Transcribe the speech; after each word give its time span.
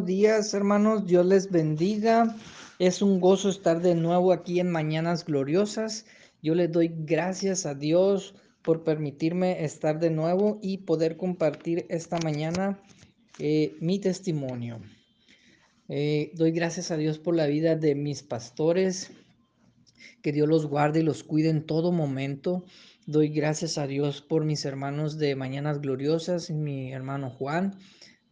Buenos 0.00 0.16
días, 0.16 0.54
hermanos. 0.54 1.06
Dios 1.06 1.26
les 1.26 1.50
bendiga. 1.50 2.34
Es 2.78 3.02
un 3.02 3.20
gozo 3.20 3.50
estar 3.50 3.82
de 3.82 3.94
nuevo 3.94 4.32
aquí 4.32 4.58
en 4.58 4.70
Mañanas 4.70 5.26
Gloriosas. 5.26 6.06
Yo 6.42 6.54
les 6.54 6.72
doy 6.72 6.90
gracias 6.90 7.66
a 7.66 7.74
Dios 7.74 8.34
por 8.62 8.82
permitirme 8.82 9.62
estar 9.62 10.00
de 10.00 10.08
nuevo 10.08 10.58
y 10.62 10.78
poder 10.78 11.18
compartir 11.18 11.84
esta 11.90 12.18
mañana 12.24 12.80
eh, 13.38 13.76
mi 13.82 13.98
testimonio. 13.98 14.80
Eh, 15.90 16.30
doy 16.32 16.52
gracias 16.52 16.90
a 16.90 16.96
Dios 16.96 17.18
por 17.18 17.36
la 17.36 17.46
vida 17.46 17.76
de 17.76 17.94
mis 17.94 18.22
pastores. 18.22 19.10
Que 20.22 20.32
Dios 20.32 20.48
los 20.48 20.64
guarde 20.64 21.00
y 21.00 21.02
los 21.02 21.24
cuide 21.24 21.50
en 21.50 21.66
todo 21.66 21.92
momento. 21.92 22.64
Doy 23.04 23.28
gracias 23.28 23.76
a 23.76 23.86
Dios 23.86 24.22
por 24.22 24.46
mis 24.46 24.64
hermanos 24.64 25.18
de 25.18 25.36
Mañanas 25.36 25.82
Gloriosas, 25.82 26.48
mi 26.48 26.90
hermano 26.90 27.28
Juan 27.28 27.76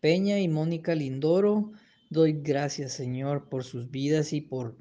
Peña 0.01 0.39
y 0.39 0.49
Mónica 0.49 0.95
Lindoro. 0.95 1.73
Doy 2.11 2.41
gracias, 2.43 2.93
Señor, 2.93 3.49
por 3.49 3.65
sus 3.65 3.91
vidas 3.91 4.33
y 4.33 4.41
por 4.41 4.77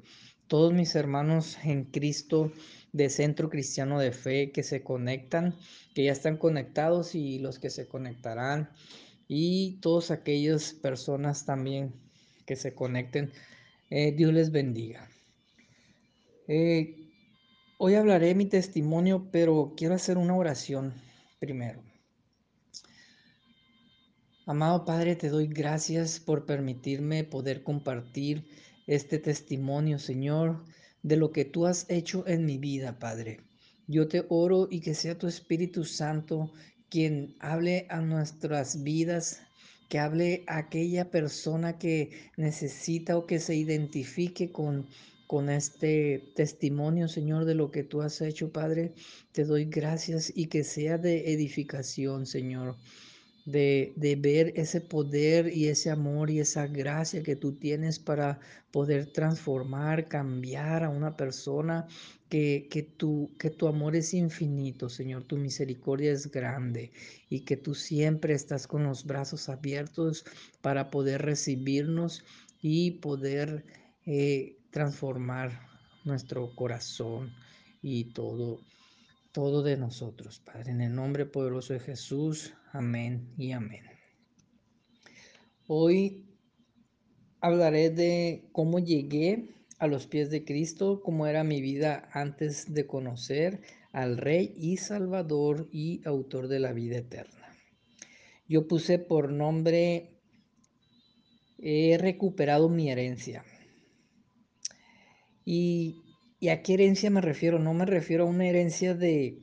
todos 0.46 0.72
mis 0.72 0.94
hermanos 0.94 1.58
en 1.64 1.84
Cristo 1.84 2.52
de 2.92 3.10
Centro 3.10 3.50
Cristiano 3.50 3.98
de 3.98 4.12
Fe 4.12 4.52
que 4.52 4.62
se 4.62 4.82
conectan, 4.82 5.54
que 5.94 6.04
ya 6.04 6.12
están 6.12 6.36
conectados 6.36 7.14
y 7.14 7.38
los 7.38 7.58
que 7.58 7.70
se 7.70 7.86
conectarán 7.86 8.70
y 9.26 9.78
todas 9.80 10.10
aquellas 10.10 10.72
personas 10.72 11.44
también 11.44 11.92
que 12.46 12.56
se 12.56 12.74
conecten. 12.74 13.30
Eh, 13.90 14.12
Dios 14.12 14.32
les 14.32 14.52
bendiga. 14.52 15.08
Eh, 16.46 16.96
hoy 17.76 17.94
hablaré 17.94 18.34
mi 18.34 18.46
testimonio, 18.46 19.28
pero 19.30 19.74
quiero 19.76 19.94
hacer 19.94 20.16
una 20.16 20.34
oración 20.34 20.94
primero. 21.40 21.87
Amado 24.50 24.86
Padre, 24.86 25.14
te 25.14 25.28
doy 25.28 25.46
gracias 25.46 26.18
por 26.18 26.46
permitirme 26.46 27.22
poder 27.22 27.62
compartir 27.62 28.46
este 28.86 29.18
testimonio, 29.18 29.98
Señor, 29.98 30.64
de 31.02 31.18
lo 31.18 31.32
que 31.32 31.44
tú 31.44 31.66
has 31.66 31.84
hecho 31.90 32.26
en 32.26 32.46
mi 32.46 32.56
vida, 32.56 32.98
Padre. 32.98 33.40
Yo 33.88 34.08
te 34.08 34.24
oro 34.30 34.66
y 34.70 34.80
que 34.80 34.94
sea 34.94 35.18
tu 35.18 35.26
Espíritu 35.26 35.84
Santo 35.84 36.50
quien 36.88 37.36
hable 37.40 37.86
a 37.90 38.00
nuestras 38.00 38.82
vidas, 38.82 39.42
que 39.90 39.98
hable 39.98 40.44
a 40.46 40.56
aquella 40.56 41.10
persona 41.10 41.76
que 41.76 42.30
necesita 42.38 43.18
o 43.18 43.26
que 43.26 43.40
se 43.40 43.54
identifique 43.54 44.50
con, 44.50 44.88
con 45.26 45.50
este 45.50 46.32
testimonio, 46.34 47.06
Señor, 47.08 47.44
de 47.44 47.54
lo 47.54 47.70
que 47.70 47.84
tú 47.84 48.00
has 48.00 48.22
hecho, 48.22 48.50
Padre. 48.50 48.94
Te 49.32 49.44
doy 49.44 49.66
gracias 49.66 50.32
y 50.34 50.46
que 50.46 50.64
sea 50.64 50.96
de 50.96 51.34
edificación, 51.34 52.24
Señor 52.24 52.76
de, 53.50 54.18
ver 54.20 54.52
ese 54.56 54.80
poder 54.80 55.56
y 55.56 55.68
ese 55.68 55.90
amor 55.90 56.30
y 56.30 56.40
esa 56.40 56.66
gracia 56.66 57.22
que 57.22 57.36
tú 57.36 57.52
tienes 57.52 57.98
para 57.98 58.40
poder 58.70 59.06
transformar, 59.06 60.08
cambiar 60.08 60.84
a 60.84 60.90
una 60.90 61.16
persona, 61.16 61.86
que, 62.28 62.68
que, 62.70 62.82
tu, 62.82 63.30
que 63.38 63.48
tu 63.48 63.68
amor 63.68 63.96
es 63.96 64.12
infinito, 64.12 64.90
Señor, 64.90 65.24
tu 65.24 65.38
misericordia 65.38 66.12
es 66.12 66.30
grande 66.30 66.92
y 67.30 67.40
que 67.40 67.56
tú 67.56 67.74
siempre 67.74 68.34
estás 68.34 68.66
con 68.66 68.84
los 68.84 69.06
brazos 69.06 69.48
abiertos 69.48 70.26
para 70.60 70.90
poder 70.90 71.22
recibirnos 71.22 72.24
y 72.60 72.92
poder 72.92 73.64
eh, 74.04 74.58
transformar 74.70 75.58
nuestro 76.04 76.54
corazón 76.54 77.32
y 77.80 78.12
todo 78.12 78.60
todo 79.32 79.62
de 79.62 79.76
nosotros, 79.76 80.40
Padre. 80.40 80.72
En 80.72 80.80
el 80.80 80.94
nombre 80.94 81.24
poderoso 81.24 81.72
de 81.72 81.78
Jesús. 81.78 82.54
Amén 82.72 83.32
y 83.36 83.52
amén. 83.52 83.84
Hoy 85.66 86.26
hablaré 87.40 87.90
de 87.90 88.48
cómo 88.52 88.78
llegué 88.78 89.54
a 89.78 89.86
los 89.86 90.06
pies 90.06 90.30
de 90.30 90.44
Cristo, 90.44 91.00
cómo 91.02 91.26
era 91.26 91.44
mi 91.44 91.60
vida 91.60 92.08
antes 92.12 92.74
de 92.74 92.86
conocer 92.86 93.62
al 93.92 94.16
Rey 94.16 94.54
y 94.56 94.76
Salvador 94.76 95.68
y 95.72 96.00
autor 96.04 96.48
de 96.48 96.60
la 96.60 96.72
vida 96.72 96.98
eterna. 96.98 97.54
Yo 98.48 98.66
puse 98.66 98.98
por 98.98 99.30
nombre, 99.30 100.20
he 101.58 101.96
recuperado 101.98 102.68
mi 102.68 102.90
herencia. 102.90 103.44
Y 105.44 106.02
¿Y 106.40 106.50
a 106.50 106.62
qué 106.62 106.74
herencia 106.74 107.10
me 107.10 107.20
refiero? 107.20 107.58
No 107.58 107.74
me 107.74 107.84
refiero 107.84 108.24
a 108.24 108.28
una 108.28 108.46
herencia 108.46 108.94
de, 108.94 109.42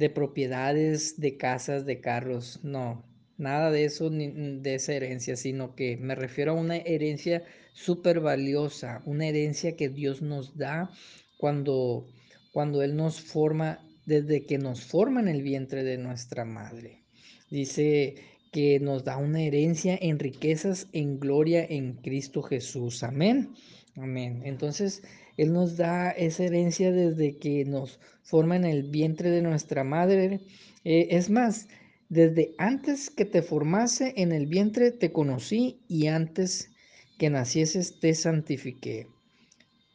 de 0.00 0.08
propiedades, 0.08 1.20
de 1.20 1.36
casas, 1.36 1.84
de 1.84 2.00
carros, 2.00 2.58
no, 2.62 3.04
nada 3.36 3.70
de 3.70 3.84
eso, 3.84 4.08
ni 4.08 4.28
de 4.60 4.76
esa 4.76 4.94
herencia, 4.94 5.36
sino 5.36 5.74
que 5.74 5.98
me 5.98 6.14
refiero 6.14 6.52
a 6.52 6.54
una 6.54 6.78
herencia 6.78 7.44
súper 7.74 8.20
valiosa, 8.20 9.02
una 9.04 9.26
herencia 9.26 9.76
que 9.76 9.90
Dios 9.90 10.22
nos 10.22 10.56
da 10.56 10.90
cuando, 11.36 12.06
cuando 12.50 12.82
Él 12.82 12.96
nos 12.96 13.20
forma, 13.20 13.86
desde 14.06 14.46
que 14.46 14.56
nos 14.56 14.86
forma 14.86 15.20
en 15.20 15.28
el 15.28 15.42
vientre 15.42 15.84
de 15.84 15.98
nuestra 15.98 16.46
madre. 16.46 17.04
Dice 17.50 18.14
que 18.52 18.80
nos 18.80 19.04
da 19.04 19.18
una 19.18 19.42
herencia 19.42 19.98
en 20.00 20.18
riquezas, 20.18 20.88
en 20.92 21.20
gloria 21.20 21.62
en 21.68 21.92
Cristo 21.96 22.42
Jesús. 22.42 23.02
Amén. 23.02 23.50
Amén. 23.96 24.40
Entonces, 24.46 25.02
Él 25.36 25.52
nos 25.52 25.76
da 25.76 26.10
esa 26.10 26.44
herencia 26.44 26.92
desde 26.92 27.38
que 27.38 27.64
nos 27.64 28.00
forma 28.22 28.56
en 28.56 28.64
el 28.64 28.84
vientre 28.90 29.30
de 29.30 29.42
nuestra 29.42 29.84
madre. 29.84 30.40
Eh, 30.84 31.08
es 31.10 31.30
más, 31.30 31.68
desde 32.08 32.54
antes 32.58 33.10
que 33.10 33.24
te 33.24 33.42
formase 33.42 34.14
en 34.16 34.32
el 34.32 34.46
vientre 34.46 34.90
te 34.90 35.12
conocí 35.12 35.80
y 35.88 36.08
antes 36.08 36.70
que 37.18 37.30
nacieses 37.30 38.00
te 38.00 38.14
santifiqué. 38.14 39.06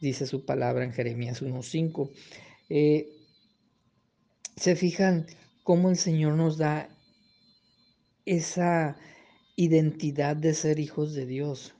Dice 0.00 0.26
su 0.26 0.44
palabra 0.44 0.84
en 0.84 0.92
Jeremías 0.92 1.42
1.5. 1.42 2.10
Eh, 2.68 3.08
Se 4.56 4.76
fijan 4.76 5.26
cómo 5.62 5.90
el 5.90 5.96
Señor 5.96 6.34
nos 6.34 6.58
da 6.58 6.88
esa 8.24 8.96
identidad 9.56 10.36
de 10.36 10.54
ser 10.54 10.78
hijos 10.80 11.14
de 11.14 11.26
Dios 11.26 11.76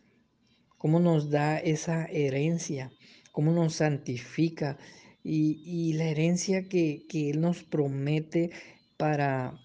cómo 0.78 1.00
nos 1.00 1.30
da 1.30 1.58
esa 1.58 2.06
herencia, 2.06 2.92
cómo 3.36 3.52
nos 3.52 3.74
santifica 3.74 4.78
y, 5.22 5.92
la 5.92 6.04
herencia 6.04 6.70
que, 6.70 7.04
Él 7.12 7.42
nos 7.42 7.64
promete 7.64 8.50
para, 8.96 9.60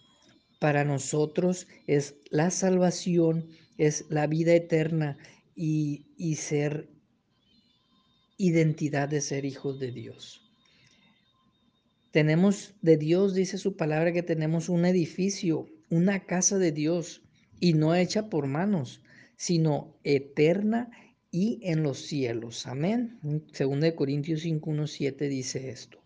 para 0.60 0.84
nosotros 0.84 1.70
es 1.88 2.16
la 2.32 2.52
salvación, 2.52 3.48
es 3.78 4.08
la 4.10 4.28
vida 4.28 4.54
eterna 4.54 5.18
y, 5.56 6.08
y 6.18 6.36
ser 6.36 6.90
identidad 8.36 9.08
de 9.08 9.22
ser 9.22 9.46
hijos 9.46 9.80
de 9.80 9.94
Dios. 9.94 10.52
Tenemos 12.12 12.74
de 12.82 12.98
Dios, 12.98 13.34
dice 13.34 13.58
su 13.58 13.78
palabra, 13.78 14.12
que 14.12 14.22
tenemos 14.22 14.68
un 14.68 14.84
edificio, 14.84 15.70
una 15.90 16.26
casa 16.26 16.58
de 16.58 16.74
Dios, 16.74 17.22
y 17.62 17.72
no 17.72 17.96
hecha 17.96 18.30
por 18.30 18.48
manos, 18.48 19.02
sino 19.38 19.98
eterna 20.04 20.92
y 21.32 21.60
en 21.64 21.82
los 21.82 22.00
cielos. 22.00 22.68
Amén. 22.68 23.20
Según 23.54 23.80
de 23.80 23.96
Corintios 23.96 24.42
5, 24.42 24.70
1, 24.70 24.88
7 24.88 25.30
dice 25.30 25.70
esto. 25.70 26.04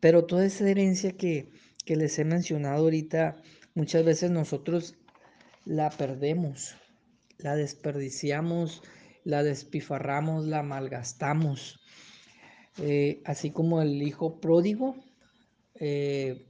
Pero 0.00 0.26
toda 0.26 0.44
esa 0.44 0.68
herencia 0.68 1.12
que, 1.12 1.48
que 1.84 1.96
les 1.96 2.18
he 2.18 2.24
mencionado 2.24 2.82
ahorita, 2.82 3.36
muchas 3.74 4.04
veces 4.04 4.32
nosotros 4.32 4.96
la 5.64 5.90
perdemos, 5.90 6.74
la 7.38 7.54
desperdiciamos, 7.54 8.82
la 9.24 9.44
despifarramos, 9.44 10.46
la 10.46 10.62
malgastamos. 10.62 11.80
Eh, 12.78 13.22
así 13.24 13.50
como 13.50 13.82
el 13.82 14.02
hijo 14.02 14.40
pródigo 14.40 14.96
eh, 15.74 16.46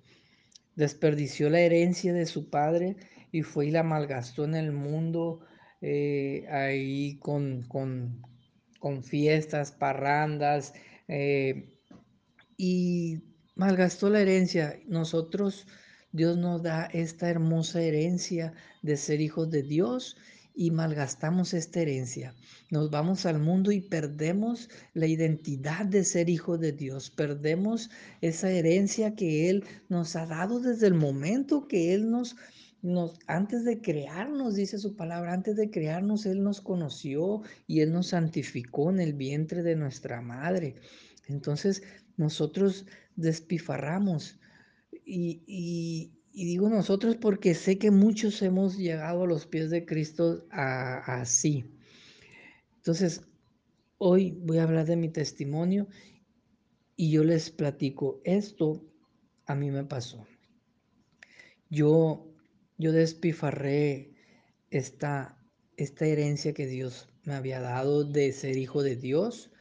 desperdició 0.76 1.50
la 1.50 1.60
herencia 1.60 2.12
de 2.12 2.26
su 2.26 2.48
padre 2.48 2.96
y 3.32 3.42
fue 3.42 3.66
y 3.66 3.70
la 3.70 3.82
malgastó 3.82 4.44
en 4.44 4.54
el 4.54 4.72
mundo, 4.72 5.40
eh, 5.82 6.46
ahí 6.48 7.18
con, 7.18 7.62
con, 7.64 8.22
con, 8.78 9.02
fiestas, 9.02 9.72
parrandas, 9.72 10.72
eh, 11.08 11.68
y 12.56 13.18
malgastó 13.56 14.08
la 14.08 14.20
herencia. 14.20 14.78
Nosotros, 14.86 15.66
Dios 16.12 16.38
nos 16.38 16.62
da 16.62 16.86
esta 16.86 17.28
hermosa 17.28 17.82
herencia 17.82 18.54
de 18.82 18.96
ser 18.96 19.20
hijos 19.20 19.50
de 19.50 19.62
Dios 19.62 20.16
y 20.54 20.70
malgastamos 20.70 21.54
esta 21.54 21.80
herencia. 21.80 22.34
Nos 22.70 22.90
vamos 22.90 23.26
al 23.26 23.38
mundo 23.38 23.72
y 23.72 23.80
perdemos 23.80 24.68
la 24.94 25.06
identidad 25.06 25.84
de 25.84 26.04
ser 26.04 26.28
hijos 26.28 26.60
de 26.60 26.72
Dios. 26.72 27.10
Perdemos 27.10 27.90
esa 28.20 28.50
herencia 28.50 29.14
que 29.14 29.50
Él 29.50 29.64
nos 29.88 30.16
ha 30.16 30.26
dado 30.26 30.60
desde 30.60 30.86
el 30.86 30.94
momento 30.94 31.66
que 31.66 31.94
Él 31.94 32.10
nos 32.10 32.36
antes 33.26 33.64
de 33.64 33.80
crearnos, 33.80 34.54
dice 34.54 34.78
su 34.78 34.96
palabra, 34.96 35.32
antes 35.32 35.56
de 35.56 35.70
crearnos, 35.70 36.26
Él 36.26 36.42
nos 36.42 36.60
conoció 36.60 37.42
y 37.66 37.80
Él 37.80 37.92
nos 37.92 38.08
santificó 38.08 38.90
en 38.90 39.00
el 39.00 39.14
vientre 39.14 39.62
de 39.62 39.76
nuestra 39.76 40.20
madre. 40.20 40.76
Entonces 41.28 41.82
nosotros 42.16 42.86
despifarramos 43.16 44.40
y, 45.04 46.12
y 46.34 46.46
digo 46.46 46.68
nosotros 46.68 47.16
porque 47.16 47.54
sé 47.54 47.78
que 47.78 47.90
muchos 47.90 48.40
hemos 48.42 48.78
llegado 48.78 49.24
a 49.24 49.26
los 49.26 49.46
pies 49.46 49.70
de 49.70 49.84
Cristo 49.84 50.46
así. 50.50 51.64
Entonces, 52.76 53.22
hoy 53.98 54.32
voy 54.40 54.58
a 54.58 54.64
hablar 54.64 54.86
de 54.86 54.96
mi 54.96 55.08
testimonio 55.08 55.86
y 56.96 57.10
yo 57.10 57.22
les 57.22 57.50
platico, 57.50 58.20
esto 58.24 58.82
a 59.46 59.54
mí 59.54 59.70
me 59.70 59.84
pasó. 59.84 60.26
Yo, 61.68 62.31
yo 62.82 62.90
despifarré 62.90 64.12
esta, 64.70 65.38
esta 65.76 66.04
herencia 66.04 66.52
que 66.52 66.66
Dios 66.66 67.08
me 67.22 67.34
había 67.34 67.60
dado 67.60 68.02
de 68.02 68.32
ser 68.32 68.56
hijo 68.56 68.82
de 68.82 68.96
Dios. 68.96 69.52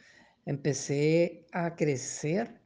Empecé 0.47 1.45
a 1.51 1.75
crecer 1.75 2.59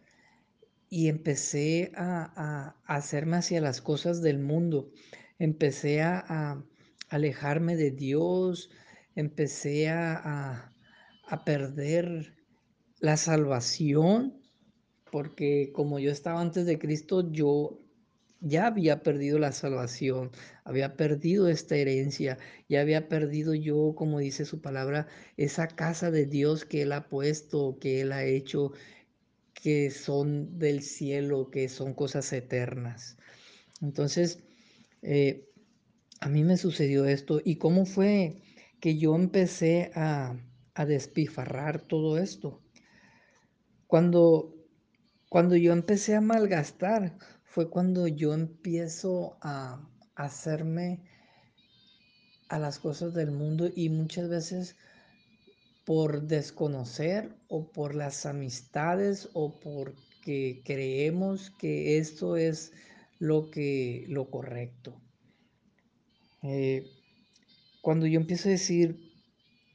y 0.89 1.09
empecé 1.09 1.91
a, 1.95 2.77
hacerme 2.85 3.35
hacia 3.35 3.59
las 3.59 3.81
cosas 3.81 4.21
del 4.21 4.39
mundo. 4.39 4.93
Empecé 5.39 6.01
a, 6.01 6.63
alejarme 7.09 7.75
de 7.75 7.91
Dios, 7.91 8.71
empecé 9.13 9.89
a, 9.89 10.71
a 11.27 11.45
perder 11.45 12.33
la 12.99 13.17
salvación, 13.17 14.41
porque 15.11 15.71
como 15.73 15.99
yo 15.99 16.11
estaba 16.11 16.41
antes 16.41 16.65
de 16.65 16.79
Cristo, 16.79 17.31
yo 17.31 17.84
ya 18.45 18.67
había 18.67 19.01
perdido 19.01 19.39
la 19.39 19.51
salvación, 19.51 20.31
había 20.63 20.95
perdido 20.95 21.47
esta 21.49 21.75
herencia, 21.77 22.37
ya 22.69 22.81
había 22.81 23.09
perdido 23.09 23.55
yo, 23.55 23.95
como 23.97 24.19
dice 24.19 24.45
su 24.45 24.61
palabra, 24.61 25.07
esa 25.35 25.67
casa 25.67 26.11
de 26.11 26.27
Dios 26.27 26.63
que 26.63 26.83
Él 26.83 26.91
ha 26.91 27.09
puesto, 27.09 27.79
que 27.79 28.01
Él 28.01 28.11
ha 28.11 28.23
hecho, 28.23 28.71
que 29.55 29.89
son 29.89 30.59
del 30.59 30.83
cielo, 30.83 31.49
que 31.49 31.69
son 31.69 31.95
cosas 31.95 32.31
eternas. 32.33 33.17
Entonces, 33.81 34.43
eh, 35.01 35.49
a 36.21 36.29
mí 36.29 36.43
me 36.43 36.57
sucedió 36.57 37.05
esto. 37.05 37.41
¿Y 37.43 37.57
cómo 37.57 37.85
fue 37.85 38.43
que 38.79 38.97
yo 38.97 39.15
empecé 39.15 39.91
a, 39.95 40.37
a 40.75 40.85
despifarrar 40.85 41.81
todo 41.81 42.19
esto? 42.19 42.61
Cuando, 43.87 44.53
cuando 45.29 45.55
yo 45.55 45.73
empecé 45.73 46.15
a 46.15 46.21
malgastar, 46.21 47.17
fue 47.55 47.69
cuando 47.69 48.05
yo 48.09 48.33
empiezo 48.33 49.37
a 49.39 49.81
hacerme 50.15 50.99
a 52.49 52.59
las 52.59 52.79
cosas 52.79 53.13
del 53.13 53.31
mundo 53.31 53.69
y 53.73 53.87
muchas 53.87 54.27
veces 54.27 54.75
por 55.85 56.23
desconocer 56.23 57.33
o 57.47 57.71
por 57.71 57.95
las 57.95 58.25
amistades 58.25 59.29
o 59.31 59.57
porque 59.57 60.63
creemos 60.65 61.49
que 61.51 61.97
esto 61.97 62.35
es 62.35 62.73
lo 63.19 63.49
que 63.51 64.03
lo 64.09 64.29
correcto. 64.29 65.01
Eh, 66.43 66.91
cuando 67.81 68.05
yo 68.05 68.19
empiezo 68.19 68.49
a 68.49 68.51
decir 68.51 69.13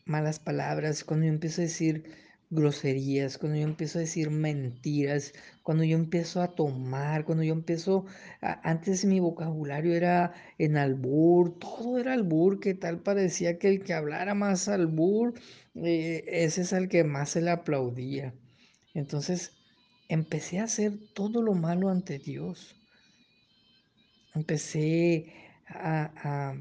malas 0.04 0.38
palabras, 0.38 1.02
cuando 1.02 1.24
yo 1.24 1.32
empiezo 1.32 1.62
a 1.62 1.64
decir 1.64 2.14
groserías, 2.50 3.38
cuando 3.38 3.58
yo 3.58 3.64
empiezo 3.64 3.98
a 3.98 4.02
decir 4.02 4.30
mentiras, 4.30 5.32
cuando 5.62 5.84
yo 5.84 5.96
empiezo 5.96 6.42
a 6.42 6.48
tomar, 6.48 7.24
cuando 7.24 7.44
yo 7.44 7.54
empiezo, 7.54 8.06
antes 8.40 9.04
mi 9.04 9.20
vocabulario 9.20 9.94
era 9.94 10.34
en 10.58 10.76
albur, 10.76 11.58
todo 11.58 11.98
era 11.98 12.12
albur, 12.12 12.60
que 12.60 12.74
tal 12.74 13.00
parecía 13.02 13.58
que 13.58 13.68
el 13.68 13.84
que 13.84 13.94
hablara 13.94 14.34
más 14.34 14.68
albur, 14.68 15.34
eh, 15.76 16.24
ese 16.26 16.62
es 16.62 16.72
el 16.72 16.88
que 16.88 17.04
más 17.04 17.30
se 17.30 17.42
le 17.42 17.50
aplaudía. 17.50 18.34
Entonces 18.94 19.52
empecé 20.08 20.58
a 20.58 20.64
hacer 20.64 20.98
todo 21.14 21.42
lo 21.42 21.54
malo 21.54 21.88
ante 21.88 22.18
Dios. 22.18 22.74
Empecé 24.34 25.32
a 25.68 26.54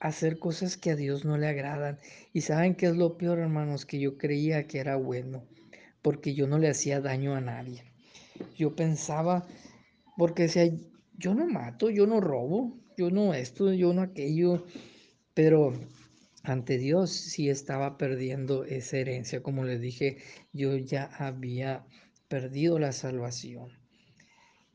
hacer 0.00 0.38
cosas 0.38 0.76
que 0.76 0.90
a 0.90 0.96
Dios 0.96 1.24
no 1.24 1.36
le 1.38 1.48
agradan. 1.48 1.98
Y 2.32 2.42
saben 2.42 2.74
qué 2.74 2.86
es 2.86 2.96
lo 2.96 3.16
peor, 3.16 3.38
hermanos, 3.38 3.86
que 3.86 3.98
yo 3.98 4.18
creía 4.18 4.66
que 4.66 4.78
era 4.78 4.96
bueno, 4.96 5.44
porque 6.02 6.34
yo 6.34 6.46
no 6.46 6.58
le 6.58 6.68
hacía 6.68 7.00
daño 7.00 7.34
a 7.34 7.40
nadie. 7.40 7.84
Yo 8.56 8.74
pensaba, 8.74 9.46
porque 10.16 10.44
decía, 10.44 10.70
yo 11.18 11.34
no 11.34 11.46
mato, 11.46 11.90
yo 11.90 12.06
no 12.06 12.20
robo, 12.20 12.78
yo 12.96 13.10
no 13.10 13.34
esto, 13.34 13.72
yo 13.72 13.92
no 13.92 14.02
aquello, 14.02 14.66
pero 15.34 15.72
ante 16.42 16.78
Dios 16.78 17.10
sí 17.10 17.48
estaba 17.48 17.98
perdiendo 17.98 18.64
esa 18.64 18.98
herencia. 18.98 19.42
Como 19.42 19.64
les 19.64 19.80
dije, 19.80 20.18
yo 20.52 20.76
ya 20.76 21.04
había 21.18 21.86
perdido 22.28 22.78
la 22.78 22.92
salvación. 22.92 23.85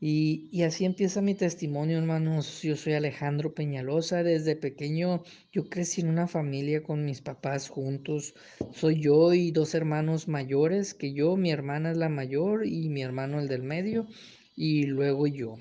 Y, 0.04 0.62
así 0.64 0.84
empieza 0.84 1.22
mi 1.22 1.36
testimonio, 1.36 1.96
hermanos. 1.96 2.60
Yo 2.62 2.74
soy 2.74 2.94
Alejandro 2.94 3.54
Peñalosa. 3.54 4.24
Desde 4.24 4.56
pequeño 4.56 5.22
yo 5.52 5.68
crecí 5.68 6.00
en 6.00 6.08
una 6.08 6.26
familia 6.26 6.82
con 6.82 7.04
mis 7.04 7.20
papás 7.20 7.68
juntos. 7.68 8.34
Soy 8.72 9.00
yo 9.00 9.32
y 9.32 9.52
dos 9.52 9.76
hermanos 9.76 10.26
mayores 10.26 10.92
que 10.92 11.12
yo. 11.12 11.36
Mi 11.36 11.52
hermana 11.52 11.92
es 11.92 11.98
la 11.98 12.08
mayor 12.08 12.66
y 12.66 12.88
mi 12.88 13.00
hermano 13.00 13.38
el 13.38 13.46
del 13.46 13.62
medio. 13.62 14.08
Y 14.56 14.86
luego 14.86 15.28
yo. 15.28 15.58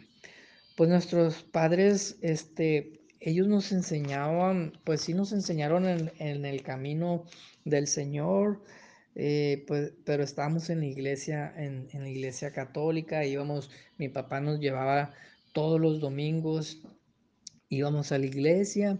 Pues 0.75 0.89
nuestros 0.89 1.43
padres, 1.43 2.17
este, 2.21 2.99
ellos 3.19 3.47
nos 3.47 3.71
enseñaban, 3.71 4.73
pues 4.83 5.01
sí 5.01 5.13
nos 5.13 5.33
enseñaron 5.33 5.85
en, 5.87 6.11
en 6.17 6.45
el 6.45 6.63
camino 6.63 7.25
del 7.63 7.85
Señor 7.85 8.59
eh, 9.15 9.63
pues, 9.67 9.93
pero 10.05 10.23
estábamos 10.23 10.69
en 10.69 10.79
la 10.79 10.85
iglesia, 10.85 11.53
en, 11.57 11.87
la 11.93 12.09
iglesia 12.09 12.51
católica, 12.51 13.25
íbamos, 13.25 13.69
mi 13.97 14.09
papá 14.09 14.39
nos 14.39 14.59
llevaba 14.59 15.13
todos 15.53 15.79
los 15.81 15.99
domingos, 15.99 16.81
íbamos 17.69 18.11
a 18.11 18.17
la 18.17 18.25
iglesia 18.25 18.97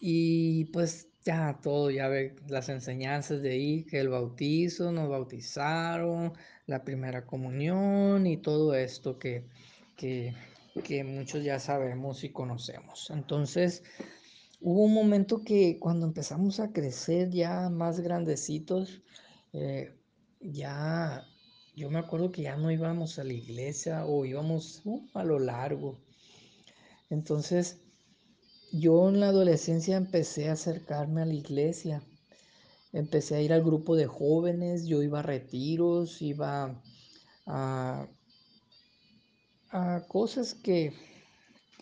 y 0.00 0.66
pues 0.66 1.08
ya 1.24 1.58
todo, 1.62 1.90
ya 1.90 2.08
ve 2.08 2.36
las 2.48 2.70
enseñanzas 2.70 3.42
de 3.42 3.50
ahí, 3.50 3.84
que 3.84 4.00
el 4.00 4.08
bautizo, 4.08 4.92
nos 4.92 5.10
bautizaron, 5.10 6.32
la 6.66 6.84
primera 6.84 7.26
comunión 7.26 8.26
y 8.26 8.38
todo 8.38 8.74
esto 8.74 9.18
que, 9.18 9.44
que, 9.96 10.34
que 10.84 11.04
muchos 11.04 11.44
ya 11.44 11.58
sabemos 11.58 12.24
y 12.24 12.30
conocemos. 12.30 13.10
Entonces, 13.10 13.82
hubo 14.60 14.84
un 14.84 14.94
momento 14.94 15.42
que 15.44 15.78
cuando 15.78 16.06
empezamos 16.06 16.60
a 16.60 16.72
crecer 16.72 17.30
ya 17.30 17.68
más 17.70 18.00
grandecitos, 18.00 19.02
eh, 19.52 19.94
ya, 20.40 21.24
yo 21.76 21.90
me 21.90 21.98
acuerdo 21.98 22.32
que 22.32 22.42
ya 22.42 22.56
no 22.56 22.70
íbamos 22.70 23.18
a 23.18 23.24
la 23.24 23.32
iglesia 23.32 24.04
o 24.06 24.24
íbamos 24.24 24.82
uh, 24.84 25.00
a 25.14 25.24
lo 25.24 25.38
largo. 25.38 25.98
Entonces, 27.10 27.80
yo 28.72 29.08
en 29.08 29.20
la 29.20 29.28
adolescencia 29.28 29.96
empecé 29.96 30.48
a 30.48 30.52
acercarme 30.52 31.22
a 31.22 31.26
la 31.26 31.34
iglesia. 31.34 32.02
Empecé 32.92 33.36
a 33.36 33.40
ir 33.40 33.52
al 33.52 33.62
grupo 33.62 33.96
de 33.96 34.06
jóvenes, 34.06 34.86
yo 34.86 35.02
iba 35.02 35.20
a 35.20 35.22
retiros, 35.22 36.20
iba 36.22 36.82
a, 37.46 38.08
a 39.70 40.04
cosas 40.08 40.54
que, 40.54 40.92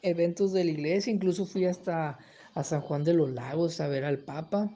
eventos 0.02 0.52
de 0.52 0.64
la 0.64 0.70
iglesia, 0.70 1.12
incluso 1.12 1.46
fui 1.46 1.64
hasta 1.64 2.18
a 2.56 2.64
San 2.64 2.80
Juan 2.80 3.04
de 3.04 3.14
los 3.14 3.30
Lagos 3.30 3.80
a 3.80 3.86
ver 3.86 4.04
al 4.04 4.24
Papa. 4.24 4.70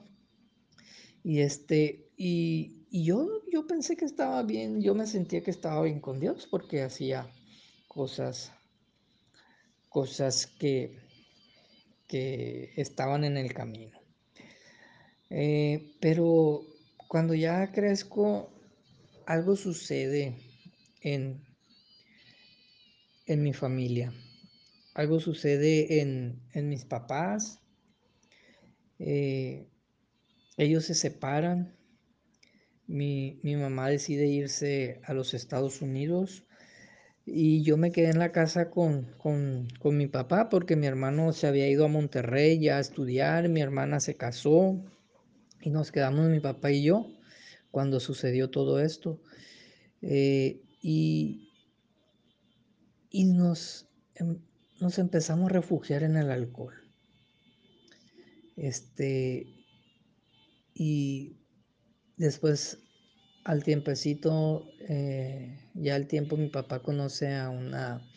Y 1.23 1.39
este, 1.41 2.11
y, 2.15 2.85
y 2.91 3.05
yo, 3.05 3.41
yo 3.51 3.65
pensé 3.65 3.97
que 3.97 4.05
estaba 4.05 4.43
bien, 4.43 4.81
yo 4.81 4.93
me 4.93 5.07
sentía 5.07 5.41
que 5.43 5.51
estaba 5.51 5.81
bien 5.81 5.99
con 5.99 6.19
Dios 6.19 6.47
porque 6.49 6.83
hacía 6.83 7.27
cosas, 7.87 8.51
cosas 9.89 10.47
que, 10.47 10.97
que 12.07 12.73
estaban 12.75 13.23
en 13.23 13.37
el 13.37 13.53
camino. 13.53 13.99
Eh, 15.29 15.95
pero 15.99 16.61
cuando 17.07 17.33
ya 17.33 17.71
crezco, 17.71 18.49
algo 19.25 19.55
sucede 19.55 20.35
en, 21.01 21.41
en 23.25 23.41
mi 23.43 23.53
familia. 23.53 24.13
Algo 24.93 25.19
sucede 25.19 26.01
en, 26.01 26.41
en 26.53 26.69
mis 26.69 26.85
papás. 26.85 27.60
Eh, 29.03 29.67
ellos 30.57 30.85
se 30.85 30.93
separan 30.93 31.75
mi, 32.91 33.39
mamá 33.55 33.87
decide 33.89 34.27
irse 34.27 34.99
a 35.05 35.13
los 35.13 35.33
Estados 35.33 35.81
Unidos 35.81 36.43
y 37.25 37.63
yo 37.63 37.77
me 37.77 37.91
quedé 37.91 38.09
en 38.09 38.19
la 38.19 38.31
casa 38.31 38.69
con, 38.69 39.07
mi 39.85 40.07
papá 40.07 40.49
porque 40.49 40.75
mi 40.75 40.87
hermano 40.87 41.31
se 41.31 41.47
había 41.47 41.69
ido 41.69 41.85
a 41.85 41.87
Monterrey 41.87 42.59
ya 42.59 42.77
a 42.77 42.81
estudiar, 42.81 43.47
mi 43.47 43.61
hermana 43.61 43.99
se 43.99 44.17
casó 44.17 44.83
y 45.61 45.69
nos 45.69 45.91
quedamos 45.91 46.29
mi 46.29 46.39
papá 46.39 46.71
y 46.71 46.83
yo 46.83 47.07
cuando 47.69 47.99
sucedió 47.99 48.49
todo 48.49 48.81
esto. 48.81 49.21
Eh, 50.01 50.61
y, 50.81 51.49
y 53.09 53.25
nos, 53.25 53.87
em, 54.15 54.39
nos 54.81 54.97
empezamos 54.99 55.49
a 55.49 55.53
refugiar 55.53 56.03
en 56.03 56.17
el 56.17 56.31
alcohol. 56.31 56.80
Este, 58.61 59.47
y 60.73 61.41
Después, 62.21 62.77
al 63.45 63.63
tiempecito, 63.63 64.69
eh, 64.87 65.57
ya 65.73 65.95
al 65.95 66.05
tiempo, 66.05 66.37
mi 66.37 66.49
papá 66.49 66.83
conoce 66.83 67.33
a 67.33 67.49
una 67.49 68.07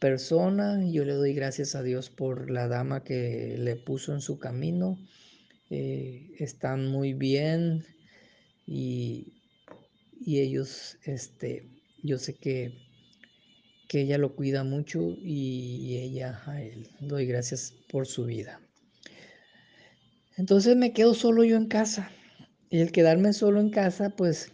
persona. 0.00 0.84
Yo 0.84 1.06
le 1.06 1.14
doy 1.14 1.32
gracias 1.32 1.74
a 1.74 1.82
Dios 1.82 2.10
por 2.10 2.50
la 2.50 2.68
dama 2.68 3.04
que 3.04 3.56
le 3.58 3.74
puso 3.76 4.12
en 4.12 4.20
su 4.20 4.38
camino. 4.38 4.98
Eh, 5.70 6.30
están 6.38 6.88
muy 6.88 7.14
bien 7.14 7.86
y, 8.66 9.32
y 10.20 10.40
ellos, 10.40 10.98
este, 11.04 11.70
yo 12.02 12.18
sé 12.18 12.34
que, 12.34 12.74
que 13.88 14.02
ella 14.02 14.18
lo 14.18 14.36
cuida 14.36 14.62
mucho 14.62 15.16
y, 15.22 15.96
ella 15.96 16.42
a 16.44 16.62
él. 16.62 16.86
Doy 17.00 17.24
gracias 17.24 17.72
por 17.88 18.06
su 18.06 18.26
vida. 18.26 18.60
Entonces 20.38 20.76
me 20.76 20.92
quedo 20.92 21.14
solo 21.14 21.42
yo 21.42 21.56
en 21.56 21.66
casa. 21.66 22.10
Y 22.70 22.78
el 22.78 22.92
quedarme 22.92 23.32
solo 23.32 23.60
en 23.60 23.70
casa, 23.70 24.10
pues 24.10 24.52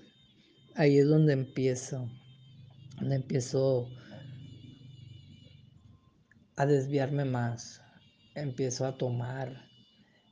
ahí 0.77 0.97
es 0.99 1.07
donde 1.07 1.35
empiezo, 1.35 2.09
donde 2.99 3.17
empiezo 3.17 3.91
a 6.57 6.65
desviarme 6.65 7.27
más, 7.27 7.83
empiezo 8.35 8.87
a 8.87 8.97
tomar, 8.97 9.69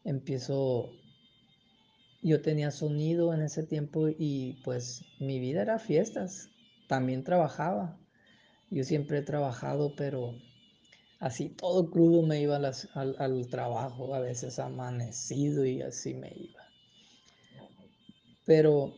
empiezo... 0.05 0.91
Yo 2.23 2.41
tenía 2.41 2.71
sonido 2.71 3.35
en 3.35 3.43
ese 3.43 3.65
tiempo 3.65 4.09
y 4.09 4.61
pues 4.65 5.05
mi 5.19 5.39
vida 5.39 5.61
era 5.63 5.79
fiestas, 5.79 6.49
también 6.87 7.25
trabajaba. 7.25 7.99
Yo 8.71 8.85
siempre 8.85 9.19
he 9.19 9.23
trabajado, 9.23 9.97
pero 9.97 10.39
así 11.23 11.51
todo 11.51 11.89
crudo 11.89 12.23
me 12.23 12.41
iba 12.41 12.57
al, 12.57 13.17
al 13.19 13.47
trabajo, 13.47 14.13
a 14.13 14.19
veces 14.19 14.59
amanecido 14.59 15.65
y 15.65 15.81
así 15.81 16.15
me 16.15 16.33
iba. 16.35 16.61
Pero 18.45 18.93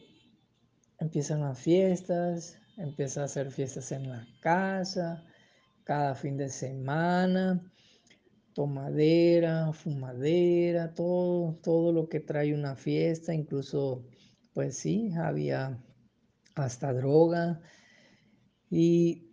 empiezan 0.99 1.43
las 1.43 1.59
fiestas, 1.59 2.59
empieza 2.78 3.21
a 3.21 3.25
hacer 3.25 3.52
fiestas 3.52 3.93
en 3.93 4.09
la 4.09 4.26
casa, 4.40 5.23
cada 5.85 6.14
fin 6.14 6.38
de 6.38 6.49
semana, 6.49 7.61
tomadera, 8.54 9.71
fumadera, 9.75 10.95
todo, 10.95 11.59
todo 11.62 11.93
lo 11.93 12.09
que 12.09 12.21
trae 12.21 12.54
una 12.54 12.75
fiesta, 12.75 13.35
incluso, 13.35 14.02
pues 14.54 14.78
sí, 14.78 15.12
había 15.12 15.78
hasta 16.54 16.95
droga. 16.95 17.61
Y, 18.71 19.24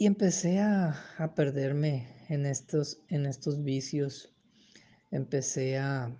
y 0.00 0.06
empecé 0.06 0.60
a, 0.60 0.98
a, 1.18 1.34
perderme 1.34 2.08
en 2.30 2.46
estos, 2.46 3.02
en 3.10 3.26
estos 3.26 3.62
vicios. 3.62 4.32
Empecé 5.10 5.76
a, 5.76 6.18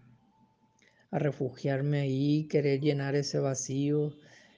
a 1.11 1.19
refugiarme 1.19 2.01
ahí, 2.01 2.47
querer 2.47 2.81
llenar 2.81 3.15
ese 3.15 3.39
vacío, 3.39 4.13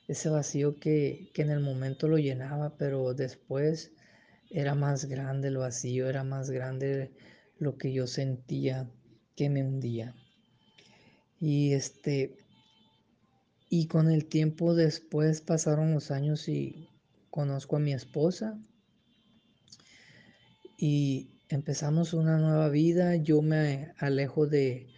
ese 0.09 0.29
vacío 0.29 0.81
que, 0.81 1.31
que 1.35 1.43
en 1.43 1.51
el 1.51 1.61
momento 1.61 2.09
lo 2.09 2.19
llenaba, 2.19 2.77
pero 2.77 3.15
después 3.15 3.93
era 4.51 4.75
más 4.75 5.05
grande 5.05 5.47
el 5.47 5.59
vacío, 5.59 6.09
era 6.09 6.25
más 6.25 6.51
grande 6.51 7.13
lo 7.59 7.79
que 7.79 7.93
yo 7.93 8.09
sentía 8.09 8.91
que 9.37 9.49
me 9.49 9.63
hundía. 9.63 10.17
Y 11.39 11.75
este 11.75 12.39
y 13.69 13.87
con 13.87 14.11
el 14.11 14.27
tiempo 14.27 14.75
después 14.75 15.43
pasaron 15.43 15.95
los 15.95 16.11
años 16.11 16.49
y 16.49 16.89
conozco 17.31 17.77
a 17.77 17.79
mi 17.79 17.95
esposa 17.95 18.59
y 20.83 21.31
empezamos 21.49 22.13
una 22.13 22.39
nueva 22.39 22.69
vida. 22.69 23.15
Yo 23.15 23.41
me 23.41 23.95
alejo 23.99 24.49
de, 24.49 24.89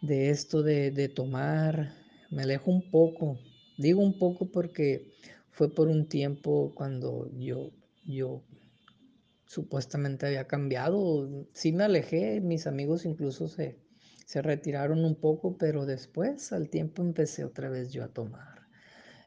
de 0.00 0.30
esto 0.30 0.62
de, 0.62 0.90
de 0.92 1.10
tomar, 1.10 1.92
me 2.30 2.44
alejo 2.44 2.70
un 2.70 2.90
poco. 2.90 3.38
Digo 3.76 4.00
un 4.00 4.18
poco 4.18 4.50
porque 4.50 5.12
fue 5.50 5.74
por 5.74 5.88
un 5.88 6.08
tiempo 6.08 6.72
cuando 6.74 7.30
yo, 7.38 7.70
yo 8.06 8.42
supuestamente 9.44 10.24
había 10.26 10.46
cambiado. 10.46 11.46
Sí 11.52 11.72
me 11.72 11.84
alejé, 11.84 12.40
mis 12.40 12.66
amigos 12.66 13.04
incluso 13.04 13.46
se, 13.46 13.76
se 14.24 14.40
retiraron 14.40 15.04
un 15.04 15.16
poco, 15.16 15.58
pero 15.58 15.84
después 15.84 16.50
al 16.50 16.70
tiempo 16.70 17.02
empecé 17.02 17.44
otra 17.44 17.68
vez 17.68 17.92
yo 17.92 18.04
a 18.04 18.08
tomar. 18.08 18.62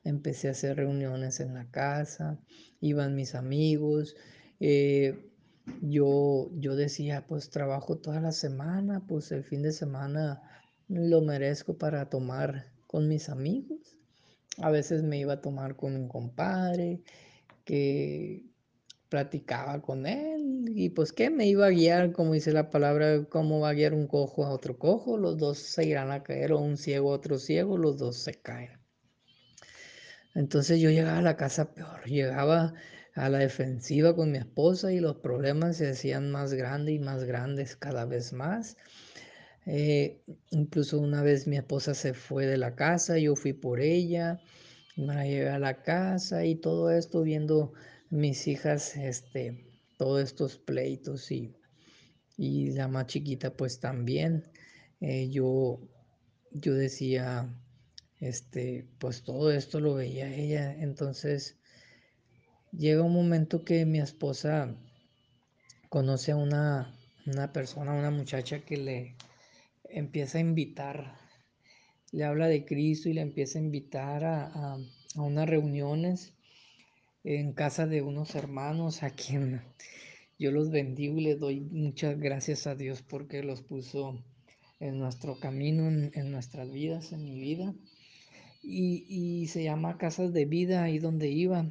Empecé 0.04 0.48
a 0.48 0.52
hacer 0.52 0.78
reuniones 0.78 1.40
en 1.40 1.54
la 1.54 1.70
casa, 1.70 2.40
iban 2.82 3.16
mis 3.16 3.36
amigos. 3.36 4.16
Eh, 4.60 5.27
yo, 5.82 6.50
yo 6.54 6.76
decía, 6.76 7.26
pues 7.28 7.50
trabajo 7.50 7.98
toda 7.98 8.20
la 8.22 8.32
semana, 8.32 9.06
pues 9.08 9.32
el 9.32 9.44
fin 9.44 9.62
de 9.64 9.72
semana 9.72 10.42
lo 10.88 11.22
merezco 11.22 11.78
para 11.78 12.10
tomar 12.10 12.72
con 12.88 13.08
mis 13.08 13.30
amigos. 13.30 13.98
A 14.62 14.72
veces 14.72 15.04
me 15.04 15.20
iba 15.20 15.34
a 15.34 15.42
tomar 15.42 15.76
con 15.76 15.96
un 15.96 16.08
compadre 16.08 17.02
que, 17.66 18.46
platicaba 19.10 19.82
con 19.82 20.06
él 20.06 20.66
y 20.76 20.90
pues 20.90 21.14
que 21.14 21.30
me 21.30 21.48
iba 21.48 21.68
a 21.68 21.70
guiar, 21.70 22.12
como 22.12 22.34
dice 22.34 22.52
la 22.52 22.70
palabra, 22.70 23.26
cómo 23.30 23.60
va 23.60 23.70
a 23.70 23.74
guiar 23.74 23.94
un 23.94 24.08
cojo 24.08 24.46
a 24.46 24.52
otro 24.52 24.78
cojo, 24.78 25.18
los 25.18 25.38
dos 25.38 25.60
se 25.60 25.86
irán 25.86 26.12
a 26.12 26.24
caer 26.24 26.52
o 26.52 26.60
un 26.60 26.78
ciego 26.78 27.12
a 27.12 27.16
otro 27.16 27.40
ciego, 27.40 27.78
los 27.78 27.98
dos 27.98 28.18
se 28.18 28.34
caen. 28.34 28.80
Entonces 30.36 30.80
yo 30.80 30.90
llegaba 30.90 31.20
a 31.20 31.24
la 31.24 31.38
casa 31.38 31.74
peor, 31.74 32.06
llegaba 32.06 32.74
a 33.18 33.30
la 33.30 33.40
defensiva 33.40 34.16
con 34.16 34.32
mi 34.32 34.38
esposa 34.38 34.94
y 34.94 35.00
los 35.00 35.18
problemas 35.18 35.78
se 35.78 35.90
hacían 35.90 36.30
más 36.30 36.54
grandes 36.54 36.96
y 36.96 37.00
más 37.00 37.24
grandes 37.24 37.76
cada 37.76 38.06
vez 38.06 38.32
más. 38.32 38.78
Eh, 39.66 40.22
incluso 40.52 41.00
una 41.00 41.24
vez 41.24 41.48
mi 41.48 41.58
esposa 41.58 41.96
se 41.96 42.14
fue 42.14 42.46
de 42.46 42.58
la 42.58 42.76
casa, 42.76 43.18
yo 43.18 43.36
fui 43.36 43.54
por 43.54 43.82
ella, 43.82 44.40
me 44.96 45.16
la 45.16 45.26
llevé 45.26 45.50
a 45.50 45.58
la 45.60 45.82
casa 45.82 46.46
y 46.46 46.56
todo 46.56 46.92
esto 46.92 47.24
viendo 47.24 47.74
mis 48.12 48.48
hijas, 48.48 48.96
este, 48.96 49.66
todos 49.98 50.24
estos 50.24 50.58
pleitos 50.60 51.32
y, 51.32 51.56
y 52.38 52.72
la 52.74 52.88
más 52.88 53.08
chiquita 53.08 53.58
pues 53.58 53.80
también, 53.80 54.46
eh, 55.02 55.28
yo, 55.30 55.82
yo 56.52 56.76
decía, 56.76 57.50
este, 58.20 58.88
pues 59.00 59.24
todo 59.24 59.52
esto 59.52 59.80
lo 59.80 59.96
veía 59.96 60.32
ella, 60.34 60.72
entonces 60.80 61.58
llega 62.78 63.02
un 63.02 63.14
momento 63.14 63.64
que 63.64 63.86
mi 63.86 64.00
esposa 64.00 64.76
conoce 65.90 66.32
a 66.32 66.36
una, 66.36 66.94
una 67.26 67.52
persona, 67.52 67.94
una 67.94 68.12
muchacha 68.12 68.60
que 68.60 68.78
le 68.78 69.16
empieza 69.90 70.38
a 70.38 70.42
invitar, 70.42 71.18
le 72.12 72.24
habla 72.24 72.48
de 72.48 72.66
Cristo 72.66 73.10
y 73.10 73.14
le 73.14 73.22
empieza 73.22 73.58
a 73.58 73.64
invitar 73.64 74.24
a, 74.24 74.46
a, 74.46 74.78
a 75.16 75.22
unas 75.22 75.50
reuniones 75.50 76.34
en 77.24 77.54
casa 77.54 77.88
de 77.88 78.02
unos 78.02 78.36
hermanos 78.36 79.04
a 79.04 79.10
quien 79.10 79.62
yo 80.40 80.52
los 80.52 80.70
bendigo 80.70 81.18
y 81.18 81.22
les 81.22 81.40
doy 81.40 81.62
muchas 81.62 82.20
gracias 82.20 82.68
a 82.68 82.76
Dios 82.76 83.02
porque 83.02 83.42
los 83.42 83.64
puso 83.64 84.24
en 84.80 85.00
nuestro 85.00 85.40
camino, 85.40 85.88
en, 85.88 86.12
en 86.14 86.32
nuestras 86.32 86.72
vidas, 86.72 87.12
en 87.12 87.24
mi 87.24 87.40
vida. 87.40 87.74
Y, 88.62 89.06
y, 89.08 89.48
se 89.48 89.64
llama 89.64 89.98
Casas 89.98 90.34
de 90.34 90.46
Vida, 90.46 90.84
ahí 90.84 91.00
donde 91.00 91.30
iba. 91.30 91.66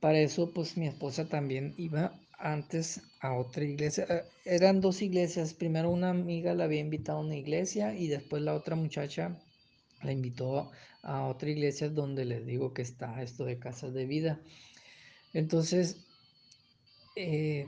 Para 0.00 0.20
eso, 0.20 0.52
pues 0.52 0.76
mi 0.76 0.86
esposa 0.86 1.28
también 1.28 1.74
iba 1.76 2.12
antes 2.38 3.02
a 3.20 3.34
otra 3.34 3.64
iglesia. 3.64 4.06
Eh, 4.08 4.22
eran 4.44 4.80
dos 4.80 5.02
iglesias. 5.02 5.54
Primero 5.54 5.90
una 5.90 6.10
amiga 6.10 6.54
la 6.54 6.64
había 6.64 6.80
invitado 6.80 7.18
a 7.18 7.22
una 7.22 7.36
iglesia 7.36 7.94
y 7.94 8.08
después 8.08 8.42
la 8.42 8.54
otra 8.54 8.76
muchacha 8.76 9.36
la 10.02 10.12
invitó 10.12 10.70
a 11.02 11.26
otra 11.26 11.50
iglesia 11.50 11.88
donde 11.88 12.24
les 12.24 12.46
digo 12.46 12.72
que 12.72 12.82
está 12.82 13.22
esto 13.22 13.44
de 13.44 13.58
Casas 13.58 13.92
de 13.92 14.06
Vida. 14.06 14.40
Entonces, 15.32 15.96
eh, 17.16 17.66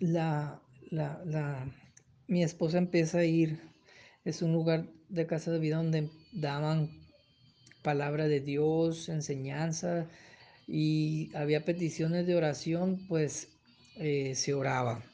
la, 0.00 0.60
la, 0.90 1.22
la, 1.24 1.66
mi 2.26 2.42
esposa 2.42 2.78
empieza 2.78 3.18
a 3.18 3.24
ir, 3.24 3.60
es 4.24 4.42
un 4.42 4.52
lugar 4.52 4.86
de 5.08 5.26
casa 5.26 5.50
de 5.50 5.58
vida 5.58 5.76
donde 5.76 6.10
daban 6.32 6.90
palabra 7.82 8.28
de 8.28 8.40
Dios, 8.40 9.08
enseñanza 9.08 10.08
y 10.66 11.30
había 11.34 11.64
peticiones 11.64 12.26
de 12.26 12.36
oración, 12.36 13.06
pues 13.08 13.48
eh, 13.96 14.34
se 14.34 14.54
oraba 14.54 15.04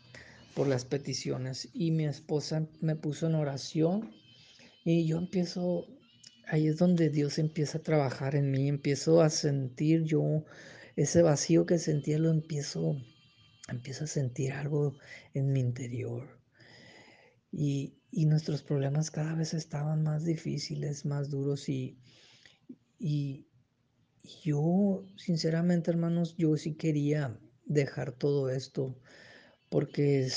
por 0.55 0.69
las 0.69 0.85
peticiones 0.85 1.69
y 1.73 1.91
mi 1.91 2.07
esposa 2.07 2.67
me 2.81 2.97
puso 2.97 3.27
en 3.27 3.35
oración 3.35 4.13
y 4.85 5.07
yo 5.07 5.19
empiezo, 5.19 5.87
ahí 6.47 6.67
es 6.67 6.79
donde 6.79 7.11
Dios 7.11 7.39
empieza 7.39 7.79
a 7.79 7.83
trabajar 7.83 8.35
en 8.35 8.51
mí, 8.51 8.69
empiezo 8.69 9.21
a 9.21 9.31
sentir 9.31 10.05
yo 10.05 10.45
ese 10.97 11.23
vacío 11.23 11.67
que 11.67 11.79
sentía 11.79 12.19
lo 12.19 12.31
empiezo, 12.31 12.97
empiezo 13.69 14.05
a 14.05 14.09
sentir 14.09 14.53
algo 14.53 14.97
en 15.35 15.53
mi 15.53 15.61
interior. 15.61 16.41
Y, 17.53 17.99
y 18.11 18.27
nuestros 18.27 18.63
problemas 18.63 19.11
cada 19.11 19.35
vez 19.35 19.55
estaban 19.55 20.03
más 20.03 20.25
difíciles, 20.25 21.05
más 21.05 21.31
duros 21.31 21.69
y, 21.69 21.99
y, 22.99 23.48
yo, 24.23 25.05
sinceramente, 25.17 25.91
hermanos, 25.91 26.37
yo 26.37 26.57
sí 26.57 26.75
quería 26.75 27.39
dejar 27.67 28.13
todo 28.13 28.51
esto 28.51 28.97
porque 29.71 30.29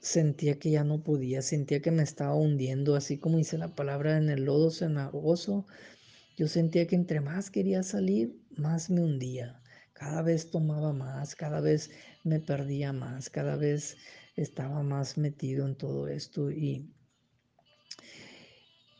sentía 0.00 0.58
que 0.58 0.70
ya 0.70 0.84
no 0.84 1.02
podía, 1.02 1.42
sentía 1.42 1.80
que 1.82 1.90
me 1.90 2.02
estaba 2.02 2.34
hundiendo, 2.34 2.96
así 2.96 3.18
como 3.18 3.38
dice 3.38 3.58
la 3.58 3.74
palabra 3.74 4.16
en 4.18 4.28
el 4.30 4.44
lodo 4.44 4.70
cenagoso, 4.70 5.66
yo 6.36 6.48
sentía 6.48 6.86
que 6.86 6.96
entre 6.96 7.20
más 7.20 7.50
quería 7.50 7.82
salir, 7.82 8.40
más 8.56 8.90
me 8.90 9.02
hundía. 9.02 9.62
cada 9.92 10.22
vez 10.22 10.50
tomaba 10.50 10.92
más, 10.92 11.34
cada 11.36 11.60
vez 11.60 11.90
me 12.24 12.40
perdía 12.40 12.92
más, 12.92 13.30
cada 13.30 13.56
vez 13.56 13.96
estaba 14.36 14.82
más 14.82 15.18
metido 15.18 15.66
en 15.66 15.76
todo 15.76 16.08
esto 16.08 16.50
y, 16.50 16.90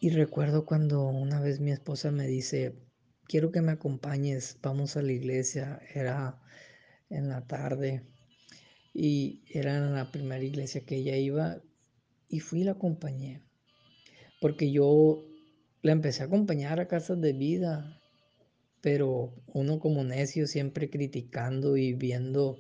y 0.00 0.10
recuerdo 0.10 0.66
cuando 0.66 1.04
una 1.08 1.40
vez 1.40 1.60
mi 1.60 1.70
esposa 1.72 2.10
me 2.10 2.26
dice, 2.26 2.74
quiero 3.30 3.52
que 3.52 3.60
me 3.60 3.70
acompañes, 3.70 4.58
vamos 4.60 4.96
a 4.96 5.02
la 5.02 5.12
iglesia, 5.12 5.80
era 5.94 6.42
en 7.10 7.28
la 7.28 7.46
tarde 7.46 8.02
y 8.92 9.44
era 9.46 9.76
en 9.76 9.94
la 9.94 10.10
primera 10.10 10.42
iglesia 10.42 10.84
que 10.84 10.96
ella 10.96 11.16
iba 11.16 11.62
y 12.28 12.40
fui 12.40 12.62
y 12.62 12.64
la 12.64 12.72
acompañé, 12.72 13.40
porque 14.40 14.72
yo 14.72 15.22
la 15.80 15.92
empecé 15.92 16.25
a 16.25 16.26
acompañar 16.26 16.80
a 16.80 16.88
casas 16.88 17.20
de 17.20 17.32
vida, 17.32 18.00
pero 18.80 19.32
uno 19.46 19.78
como 19.78 20.02
necio 20.02 20.49
siempre 20.49 20.90
criticando 20.90 21.76
y 21.76 21.92
viendo, 21.92 22.58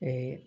eh, 0.00 0.44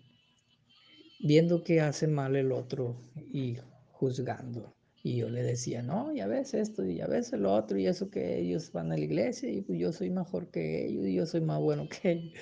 viendo 1.22 1.64
que 1.64 1.82
hace 1.82 2.06
mal 2.06 2.34
el 2.34 2.50
otro 2.52 2.98
y 3.14 3.58
juzgando. 3.92 4.74
Y 5.02 5.16
yo 5.16 5.30
le 5.30 5.42
decía, 5.42 5.82
no, 5.82 6.12
ya 6.12 6.26
ves 6.26 6.52
esto 6.52 6.84
y 6.84 6.96
ya 6.96 7.06
ves 7.06 7.32
el 7.32 7.46
otro 7.46 7.78
y 7.78 7.86
eso 7.86 8.10
que 8.10 8.38
ellos 8.38 8.70
van 8.72 8.92
a 8.92 8.96
la 8.96 9.04
iglesia 9.04 9.50
y 9.50 9.62
pues 9.62 9.78
yo 9.78 9.92
soy 9.92 10.10
mejor 10.10 10.50
que 10.50 10.86
ellos 10.86 11.06
y 11.06 11.14
yo 11.14 11.26
soy 11.26 11.40
más 11.40 11.58
bueno 11.58 11.88
que 12.02 12.10
ellos. 12.12 12.32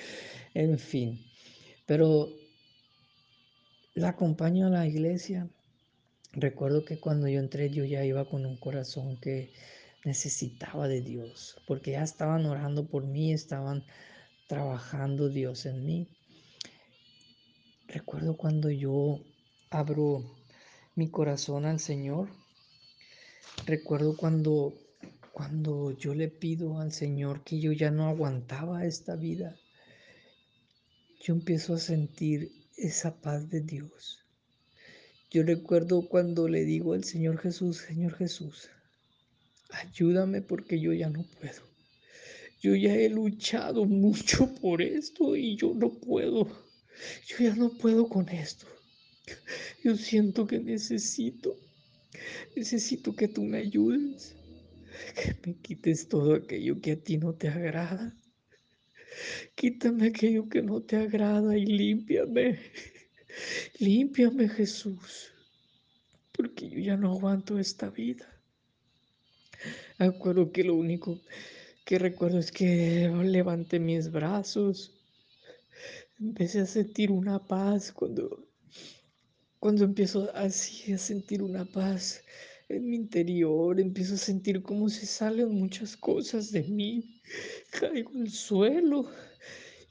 En 0.55 0.79
fin, 0.79 1.21
pero 1.87 2.29
la 3.95 4.11
acompaño 4.11 4.67
a 4.67 4.71
la 4.71 4.87
iglesia. 4.87 5.49
Recuerdo 6.33 6.85
que 6.85 7.01
cuando 7.01 7.29
yo 7.29 7.41
entré 7.41 7.71
yo 7.71 7.85
ya 7.85 8.05
iba 8.05 8.29
con 8.29 8.45
un 8.45 8.57
corazón 8.57 9.19
que 9.21 9.53
necesitaba 10.05 10.89
de 10.89 11.03
Dios, 11.03 11.61
porque 11.67 11.93
ya 11.93 12.03
estaban 12.03 12.47
orando 12.47 12.87
por 12.89 13.07
mí, 13.07 13.33
estaban 13.33 13.85
trabajando 14.47 15.29
Dios 15.29 15.67
en 15.67 15.85
mí. 15.85 16.09
Recuerdo 17.87 18.37
cuando 18.37 18.71
yo 18.71 19.21
abro 19.71 20.23
mi 20.95 21.11
corazón 21.11 21.65
al 21.65 21.81
Señor. 21.81 22.29
Recuerdo 23.67 24.17
cuando 24.17 24.75
cuando 25.39 25.97
yo 25.97 26.15
le 26.15 26.27
pido 26.27 26.81
al 26.81 26.91
Señor 26.91 27.45
que 27.45 27.61
yo 27.61 27.71
ya 27.71 27.93
no 27.93 28.09
aguantaba 28.09 28.85
esta 28.85 29.15
vida. 29.15 29.57
Yo 31.23 31.33
empiezo 31.35 31.75
a 31.75 31.79
sentir 31.79 32.51
esa 32.77 33.21
paz 33.21 33.49
de 33.49 33.61
Dios. 33.61 34.25
Yo 35.31 35.45
recuerdo 35.45 36.09
cuando 36.09 36.49
le 36.49 36.65
digo 36.65 36.93
al 36.93 37.05
Señor 37.05 37.39
Jesús, 37.39 37.77
Señor 37.77 38.17
Jesús, 38.17 38.69
ayúdame 39.71 40.43
porque 40.43 40.81
yo 40.81 40.93
ya 40.93 41.09
no 41.09 41.23
puedo. 41.39 41.63
Yo 42.61 42.75
ya 42.75 42.97
he 42.97 43.09
luchado 43.09 43.85
mucho 43.85 44.53
por 44.61 44.83
esto 44.83 45.37
y 45.37 45.55
yo 45.55 45.73
no 45.73 45.91
puedo. 46.01 46.49
Yo 47.29 47.37
ya 47.39 47.55
no 47.55 47.71
puedo 47.71 48.09
con 48.09 48.29
esto. 48.29 48.67
Yo 49.85 49.97
siento 49.97 50.49
que 50.49 50.59
necesito, 50.59 51.57
necesito 52.57 53.15
que 53.15 53.29
tú 53.29 53.45
me 53.45 53.59
ayudes, 53.59 54.37
que 55.15 55.37
me 55.45 55.57
quites 55.57 56.09
todo 56.09 56.35
aquello 56.35 56.81
que 56.81 56.93
a 56.93 56.97
ti 56.97 57.19
no 57.19 57.35
te 57.35 57.49
agrada. 57.49 58.15
Quítame 59.55 60.09
aquello 60.09 60.49
que 60.49 60.63
no 60.63 60.81
te 60.83 60.97
agrada 60.97 61.57
y 61.57 61.67
límpiame. 61.67 62.59
Límpiame, 63.79 64.49
Jesús, 64.49 65.33
porque 66.33 66.69
yo 66.69 66.79
ya 66.81 66.97
no 66.97 67.13
aguanto 67.13 67.59
esta 67.59 67.91
vida. 67.91 68.27
Acuerdo 69.99 70.53
que 70.53 70.65
lo 70.65 70.75
único 70.75 71.21
que 71.85 71.99
recuerdo 71.99 72.39
es 72.39 72.53
que 72.53 73.09
levanté 73.25 73.81
mis 73.81 74.11
brazos. 74.11 74.95
Empecé 76.21 76.61
a 76.61 76.67
sentir 76.67 77.11
una 77.11 77.47
paz 77.47 77.93
cuando, 77.93 78.48
cuando 79.61 79.85
empiezo 79.85 80.31
así 80.35 80.93
a 80.93 80.99
sentir 80.99 81.43
una 81.43 81.65
paz 81.65 82.23
en 82.69 82.89
mi 82.89 82.97
interior, 82.97 83.81
empiezo 83.81 84.15
a 84.15 84.19
sentir 84.19 84.63
como 84.63 84.89
se 84.89 85.07
salen 85.07 85.55
muchas 85.55 85.97
cosas 85.97 86.53
de 86.53 86.63
mí. 86.63 87.21
Caigo 87.71 88.13
al 88.15 88.31
suelo 88.31 89.11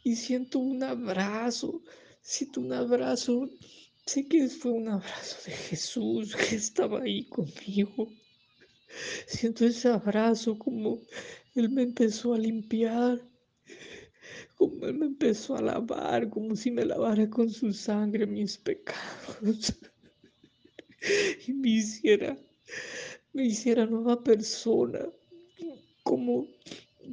y 0.04 0.16
siento 0.16 0.60
un 0.60 0.84
abrazo, 0.84 1.82
siento 2.22 2.62
un 2.62 2.74
abrazo, 2.74 3.50
sé 4.06 4.28
que 4.28 4.48
fue 4.48 4.72
un 4.72 4.88
abrazo 4.88 5.38
de 5.46 5.52
Jesús 5.52 6.36
que 6.36 6.56
estaba 6.56 7.02
ahí 7.02 7.26
conmigo. 7.26 8.08
Siento 9.28 9.66
ese 9.66 9.90
abrazo 9.90 10.58
como 10.58 11.02
Él 11.56 11.70
me 11.70 11.84
empezó 11.84 12.34
a 12.34 12.38
limpiar, 12.38 13.22
como 14.58 14.88
Él 14.88 14.96
me 14.96 15.06
empezó 15.06 15.56
a 15.56 15.62
lavar, 15.62 16.30
como 16.30 16.56
si 16.56 16.72
me 16.72 16.84
lavara 16.84 17.30
con 17.30 17.50
su 17.50 17.72
sangre 17.72 18.26
mis 18.26 18.58
pecados 18.58 19.78
y 21.48 21.54
me 21.54 21.70
hiciera, 21.70 22.38
me 23.34 23.46
hiciera 23.46 23.86
nueva 23.86 24.24
persona, 24.24 25.08
como 26.04 26.48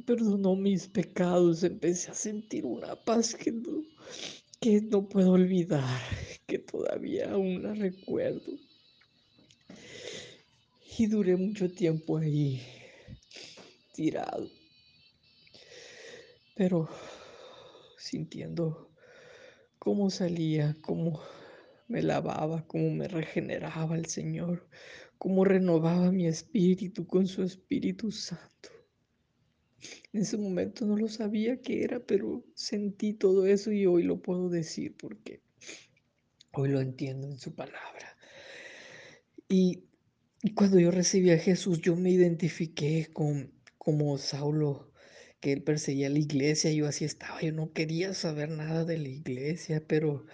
perdonó 0.05 0.55
mis 0.55 0.87
pecados, 0.87 1.63
empecé 1.63 2.11
a 2.11 2.15
sentir 2.15 2.65
una 2.65 2.95
paz 2.95 3.35
que 3.35 3.51
no, 3.51 3.83
que 4.59 4.81
no 4.81 5.07
puedo 5.07 5.33
olvidar, 5.33 6.01
que 6.47 6.59
todavía 6.59 7.31
aún 7.31 7.63
la 7.63 7.73
recuerdo. 7.73 8.57
Y 10.97 11.07
duré 11.07 11.35
mucho 11.35 11.69
tiempo 11.69 12.17
ahí, 12.17 12.61
tirado. 13.93 14.49
Pero 16.55 16.87
sintiendo 18.05 18.91
cómo 19.79 20.09
salía, 20.09 20.75
cómo 20.81 21.21
me 21.87 22.03
lavaba, 22.03 22.65
cómo 22.67 22.91
me 22.91 23.07
regeneraba 23.07 23.95
el 23.95 24.05
Señor, 24.05 24.67
cómo 25.17 25.43
renovaba 25.43 26.11
mi 26.11 26.27
espíritu 26.27 27.07
con 27.07 27.27
su 27.27 27.43
Espíritu 27.43 28.11
Santo. 28.11 28.69
En 30.13 30.21
ese 30.21 30.37
momento 30.37 30.85
no 30.85 30.97
lo 30.97 31.07
sabía 31.07 31.61
qué 31.61 31.83
era, 31.83 31.99
pero 31.99 32.43
sentí 32.53 33.13
todo 33.13 33.47
eso 33.47 33.71
y 33.71 33.85
hoy 33.85 34.03
lo 34.03 34.21
puedo 34.21 34.49
decir 34.49 34.95
porque 34.97 35.41
hoy 36.53 36.69
lo 36.69 36.81
entiendo 36.81 37.27
en 37.27 37.39
su 37.39 37.55
palabra. 37.55 38.17
Y 39.49 39.83
cuando 40.53 40.79
yo 40.79 40.91
recibí 40.91 41.31
a 41.31 41.39
Jesús, 41.39 41.81
yo 41.81 41.95
me 41.95 42.11
identifiqué 42.11 43.09
con 43.11 43.51
como 43.77 44.17
Saulo, 44.17 44.91
que 45.39 45.53
él 45.53 45.63
perseguía 45.63 46.09
la 46.09 46.19
iglesia, 46.19 46.71
yo 46.71 46.87
así 46.87 47.05
estaba, 47.05 47.41
yo 47.41 47.51
no 47.51 47.71
quería 47.73 48.13
saber 48.13 48.49
nada 48.49 48.85
de 48.85 48.97
la 48.97 49.09
iglesia, 49.09 49.83
pero, 49.87 50.25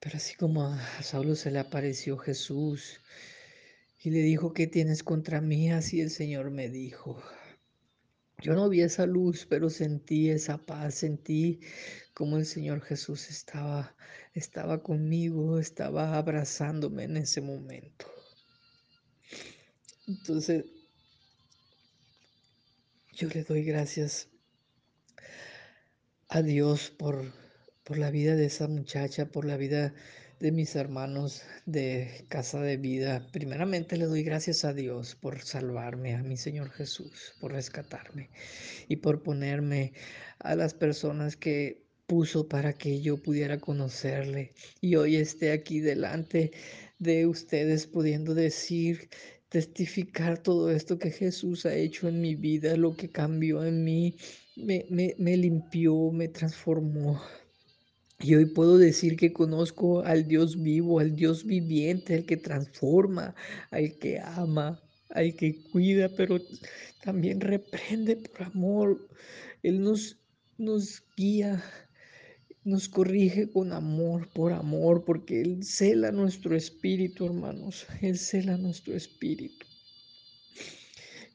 pero 0.00 0.16
así 0.16 0.34
como 0.34 0.64
a 0.64 1.02
Saulo 1.02 1.34
se 1.36 1.50
le 1.50 1.58
apareció 1.58 2.18
Jesús 2.18 3.00
y 4.02 4.10
le 4.10 4.20
dijo, 4.20 4.52
¿qué 4.52 4.66
tienes 4.66 5.02
contra 5.02 5.40
mí? 5.40 5.70
Así 5.70 6.00
el 6.00 6.10
Señor 6.10 6.50
me 6.50 6.68
dijo, 6.68 7.22
yo 8.42 8.54
no 8.54 8.68
vi 8.68 8.80
esa 8.80 9.06
luz, 9.06 9.46
pero 9.48 9.68
sentí 9.68 10.30
esa 10.30 10.58
paz, 10.58 10.94
sentí 10.94 11.60
como 12.14 12.38
el 12.38 12.46
Señor 12.46 12.80
Jesús 12.80 13.28
estaba, 13.28 13.94
estaba 14.34 14.82
conmigo, 14.82 15.58
estaba 15.58 16.16
abrazándome 16.16 17.04
en 17.04 17.18
ese 17.18 17.42
momento. 17.42 18.06
Entonces, 20.06 20.64
yo 23.20 23.28
le 23.28 23.44
doy 23.44 23.64
gracias 23.64 24.30
a 26.30 26.40
Dios 26.40 26.88
por, 26.88 27.30
por 27.84 27.98
la 27.98 28.10
vida 28.10 28.34
de 28.34 28.46
esa 28.46 28.66
muchacha, 28.66 29.26
por 29.26 29.44
la 29.44 29.58
vida 29.58 29.92
de 30.38 30.52
mis 30.52 30.74
hermanos 30.74 31.42
de 31.66 32.24
Casa 32.30 32.62
de 32.62 32.78
Vida. 32.78 33.28
Primeramente 33.30 33.98
le 33.98 34.06
doy 34.06 34.22
gracias 34.22 34.64
a 34.64 34.72
Dios 34.72 35.16
por 35.16 35.42
salvarme, 35.42 36.14
a 36.14 36.22
mi 36.22 36.38
Señor 36.38 36.70
Jesús, 36.70 37.34
por 37.40 37.52
rescatarme 37.52 38.30
y 38.88 38.96
por 38.96 39.22
ponerme 39.22 39.92
a 40.38 40.56
las 40.56 40.72
personas 40.72 41.36
que 41.36 41.84
puso 42.06 42.48
para 42.48 42.72
que 42.72 43.02
yo 43.02 43.18
pudiera 43.18 43.60
conocerle 43.60 44.54
y 44.80 44.96
hoy 44.96 45.16
esté 45.16 45.52
aquí 45.52 45.80
delante 45.80 46.52
de 46.98 47.26
ustedes 47.26 47.86
pudiendo 47.86 48.34
decir, 48.34 49.10
testificar 49.50 50.38
todo 50.42 50.70
esto 50.70 50.98
que 50.98 51.10
Jesús 51.10 51.66
ha 51.66 51.74
hecho 51.74 52.08
en 52.08 52.20
mi 52.20 52.36
vida, 52.36 52.76
lo 52.76 52.96
que 52.96 53.10
cambió 53.10 53.64
en 53.64 53.84
mí, 53.84 54.16
me, 54.56 55.36
limpió, 55.36 56.10
me 56.12 56.28
transformó. 56.28 57.20
Y 58.20 58.34
hoy 58.36 58.46
puedo 58.46 58.78
decir 58.78 59.16
que 59.16 59.32
conozco 59.32 60.04
al 60.04 60.28
Dios 60.28 60.62
vivo, 60.62 61.00
al 61.00 61.16
Dios 61.16 61.44
viviente, 61.44 62.14
al 62.14 62.26
que 62.26 62.36
transforma, 62.36 63.34
al 63.70 63.98
que 63.98 64.20
ama, 64.20 64.80
al 65.10 65.34
que 65.34 65.64
cuida, 65.72 66.08
pero 66.16 66.38
también 67.02 67.40
reprende 67.40 68.16
por 68.16 68.42
amor. 68.42 69.08
Él 69.62 69.80
nos 69.80 71.02
guía, 71.16 71.62
nos 72.64 72.88
corrige 72.88 73.50
con 73.50 73.72
amor, 73.72 74.28
por 74.32 74.52
amor, 74.52 75.04
porque 75.04 75.40
Él 75.40 75.64
cela 75.64 76.12
nuestro 76.12 76.54
espíritu, 76.56 77.26
hermanos. 77.26 77.86
Él 78.02 78.18
cela 78.18 78.56
nuestro 78.56 78.94
espíritu. 78.94 79.66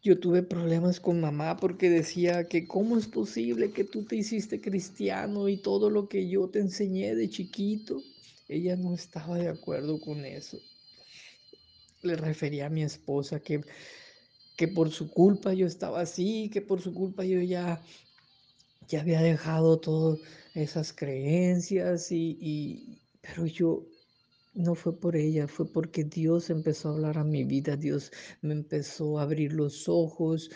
Yo 0.03 0.19
tuve 0.19 0.43
problemas 0.43 0.99
con 0.99 1.19
mamá 1.19 1.57
porque 1.57 1.89
decía 1.89 2.47
que 2.47 2.67
cómo 2.67 2.95
es 2.95 3.07
posible 3.07 3.71
que 3.71 3.83
tú 3.83 4.03
te 4.03 4.15
hiciste 4.15 4.61
cristiano 4.61 5.49
y 5.49 5.57
todo 5.57 5.89
lo 5.89 6.07
que 6.07 6.29
yo 6.29 6.47
te 6.47 6.59
enseñé 6.59 7.15
de 7.15 7.27
chiquito. 7.27 8.03
Ella 8.47 8.75
no 8.75 8.93
estaba 8.93 9.39
de 9.39 9.47
acuerdo 9.47 9.99
con 9.99 10.23
eso. 10.23 10.59
Le 12.03 12.15
refería 12.15 12.67
a 12.67 12.69
mi 12.69 12.83
esposa 12.83 13.39
que, 13.39 13.61
que 14.55 14.67
por 14.67 14.91
su 14.91 15.09
culpa 15.09 15.55
yo 15.55 15.65
estaba 15.65 16.01
así, 16.01 16.51
que 16.53 16.61
por 16.61 16.81
su 16.81 16.93
culpa 16.93 17.25
yo 17.25 17.41
ya, 17.41 17.81
ya 18.88 19.02
había 19.02 19.21
dejado 19.21 19.80
todas 19.80 20.19
esas 20.54 20.93
creencias 20.93 22.12
y, 22.12 22.38
y 22.39 23.02
pero 23.21 23.45
yo 23.45 23.86
no 24.54 24.76
fue 24.76 25.00
por 25.00 25.15
ella, 25.15 25.48
fue 25.48 25.71
porque 25.71 26.04
Dios 26.04 26.50
empezó 26.50 26.89
a 26.89 26.93
hablar 26.93 27.17
a 27.17 27.24
mi 27.24 27.43
vida, 27.43 27.76
Dios 27.76 28.12
me 28.41 28.54
empezó 28.54 29.19
a 29.19 29.24
abrir 29.24 29.54
los 29.54 29.88
ojos 29.89 30.50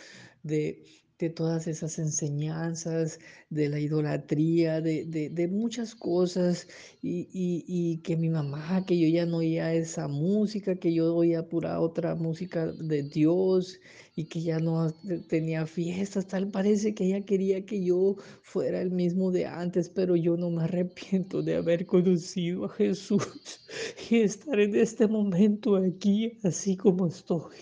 de, 0.43 0.85
de 1.19 1.29
todas 1.29 1.67
esas 1.67 1.99
enseñanzas, 1.99 3.19
de 3.49 3.69
la 3.69 3.79
idolatría, 3.79 4.81
de, 4.81 5.05
de, 5.05 5.29
de 5.29 5.47
muchas 5.47 5.95
cosas, 5.95 6.67
y, 7.01 7.27
y, 7.33 7.65
y, 7.67 7.97
que 7.99 8.15
mi 8.17 8.29
mamá, 8.29 8.85
que 8.85 8.97
yo 8.97 9.07
ya 9.07 9.25
no 9.25 9.37
oía 9.37 9.73
esa 9.73 10.07
música, 10.07 10.75
que 10.75 10.93
yo 10.93 11.15
oía 11.15 11.47
pura 11.49 11.79
otra 11.81 12.15
música 12.15 12.67
de 12.67 13.03
Dios, 13.03 13.79
y 14.15 14.25
que 14.25 14.41
ya 14.41 14.59
no 14.59 14.91
tenía 15.29 15.65
fiestas, 15.65 16.27
tal 16.27 16.51
parece 16.51 16.93
que 16.93 17.05
ella 17.05 17.25
quería 17.25 17.65
que 17.65 17.83
yo 17.83 18.17
fuera 18.41 18.81
el 18.81 18.91
mismo 18.91 19.31
de 19.31 19.45
antes, 19.45 19.87
pero 19.89 20.15
yo 20.15 20.35
no 20.35 20.49
me 20.49 20.63
arrepiento 20.63 21.41
de 21.41 21.55
haber 21.55 21.85
conocido 21.85 22.65
a 22.65 22.69
Jesús 22.69 23.61
y 24.09 24.17
estar 24.17 24.59
en 24.59 24.75
este 24.75 25.07
momento 25.07 25.77
aquí, 25.77 26.37
así 26.43 26.75
como 26.75 27.07
estoy, 27.07 27.55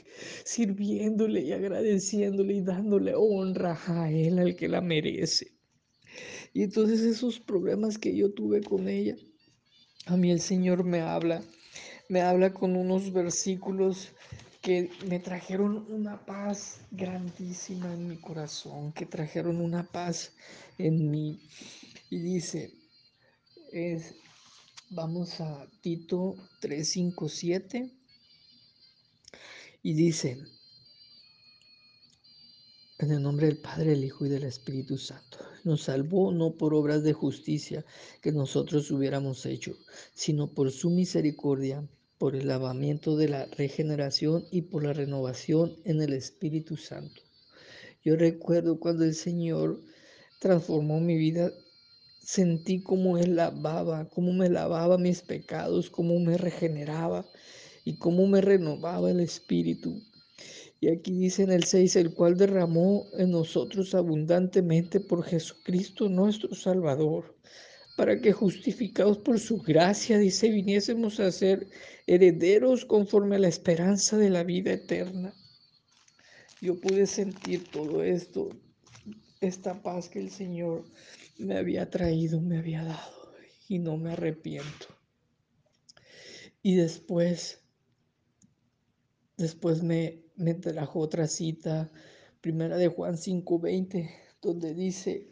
sirviéndole 0.45 1.41
y 1.41 1.51
agradeciéndole 1.51 2.55
y 2.55 2.61
dándole 2.61 3.13
honra 3.15 3.46
a 3.55 4.11
Él, 4.11 4.39
al 4.39 4.55
que 4.55 4.67
la 4.67 4.81
merece. 4.81 5.53
Y 6.53 6.63
entonces 6.63 7.01
esos 7.01 7.39
problemas 7.39 7.97
que 7.97 8.15
yo 8.15 8.33
tuve 8.33 8.61
con 8.61 8.87
ella, 8.87 9.15
a 10.05 10.17
mí 10.17 10.31
el 10.31 10.41
Señor 10.41 10.83
me 10.83 11.01
habla, 11.01 11.43
me 12.09 12.21
habla 12.21 12.53
con 12.53 12.75
unos 12.75 13.11
versículos 13.13 14.09
que 14.61 14.89
me 15.07 15.19
trajeron 15.19 15.85
una 15.91 16.25
paz 16.25 16.81
grandísima 16.91 17.93
en 17.93 18.07
mi 18.07 18.17
corazón, 18.17 18.91
que 18.93 19.05
trajeron 19.05 19.61
una 19.61 19.83
paz 19.83 20.33
en 20.77 21.09
mí. 21.11 21.39
Y 22.09 22.19
dice, 22.19 22.71
es, 23.71 24.15
vamos 24.89 25.39
a 25.41 25.67
Tito 25.81 26.35
357 26.61 27.91
y 29.83 29.93
dice, 29.93 30.37
en 32.99 33.11
el 33.11 33.21
nombre 33.21 33.45
del 33.45 33.57
Padre, 33.57 33.91
del 33.91 34.03
Hijo 34.03 34.25
y 34.25 34.29
del 34.29 34.43
Espíritu 34.43 34.97
Santo. 34.97 35.37
Nos 35.63 35.83
salvó 35.83 36.31
no 36.31 36.57
por 36.57 36.73
obras 36.73 37.03
de 37.03 37.13
justicia 37.13 37.85
que 38.21 38.31
nosotros 38.31 38.89
hubiéramos 38.89 39.45
hecho, 39.45 39.77
sino 40.15 40.47
por 40.47 40.71
su 40.71 40.89
misericordia, 40.89 41.87
por 42.17 42.35
el 42.35 42.47
lavamiento 42.47 43.15
de 43.15 43.29
la 43.29 43.45
regeneración 43.45 44.45
y 44.49 44.63
por 44.63 44.83
la 44.83 44.93
renovación 44.93 45.77
en 45.85 46.01
el 46.01 46.13
Espíritu 46.13 46.75
Santo. 46.75 47.21
Yo 48.03 48.15
recuerdo 48.15 48.79
cuando 48.79 49.03
el 49.03 49.13
Señor 49.13 49.79
transformó 50.39 50.99
mi 50.99 51.17
vida, 51.17 51.51
sentí 52.23 52.81
como 52.81 53.19
Él 53.19 53.35
lavaba, 53.35 54.09
cómo 54.09 54.33
me 54.33 54.49
lavaba 54.49 54.97
mis 54.97 55.21
pecados, 55.21 55.91
cómo 55.91 56.19
me 56.19 56.37
regeneraba 56.37 57.29
y 57.85 57.97
cómo 57.97 58.25
me 58.25 58.41
renovaba 58.41 59.11
el 59.11 59.19
Espíritu. 59.19 60.01
Y 60.79 60.89
aquí 60.89 61.11
dice 61.13 61.43
en 61.43 61.51
el 61.51 61.63
6, 61.63 61.95
el 61.95 62.13
cual 62.13 62.37
derramó 62.37 63.07
en 63.17 63.31
nosotros 63.31 63.95
abundantemente 63.95 64.99
por 64.99 65.23
Jesucristo 65.23 66.07
nuestro 66.07 66.53
Salvador, 66.53 67.35
para 67.95 68.21
que 68.21 68.31
justificados 68.31 69.17
por 69.17 69.39
su 69.39 69.57
gracia, 69.57 70.19
dice, 70.19 70.49
viniésemos 70.49 71.19
a 71.19 71.31
ser 71.31 71.67
herederos 72.05 72.85
conforme 72.85 73.37
a 73.37 73.39
la 73.39 73.47
esperanza 73.47 74.17
de 74.17 74.29
la 74.29 74.43
vida 74.43 74.71
eterna. 74.71 75.33
Yo 76.61 76.79
pude 76.79 77.07
sentir 77.07 77.69
todo 77.71 78.03
esto, 78.03 78.49
esta 79.41 79.81
paz 79.81 80.09
que 80.09 80.19
el 80.19 80.29
Señor 80.29 80.85
me 81.39 81.57
había 81.57 81.89
traído, 81.89 82.39
me 82.39 82.59
había 82.59 82.83
dado, 82.83 83.33
y 83.67 83.79
no 83.79 83.97
me 83.97 84.11
arrepiento. 84.11 84.87
Y 86.61 86.75
después, 86.75 87.66
después 89.37 89.83
me, 89.83 90.23
me 90.35 90.53
trajo 90.55 90.99
otra 90.99 91.27
cita, 91.27 91.91
primera 92.41 92.77
de 92.77 92.87
Juan 92.89 93.17
5:20, 93.17 94.09
donde 94.41 94.73
dice, 94.73 95.27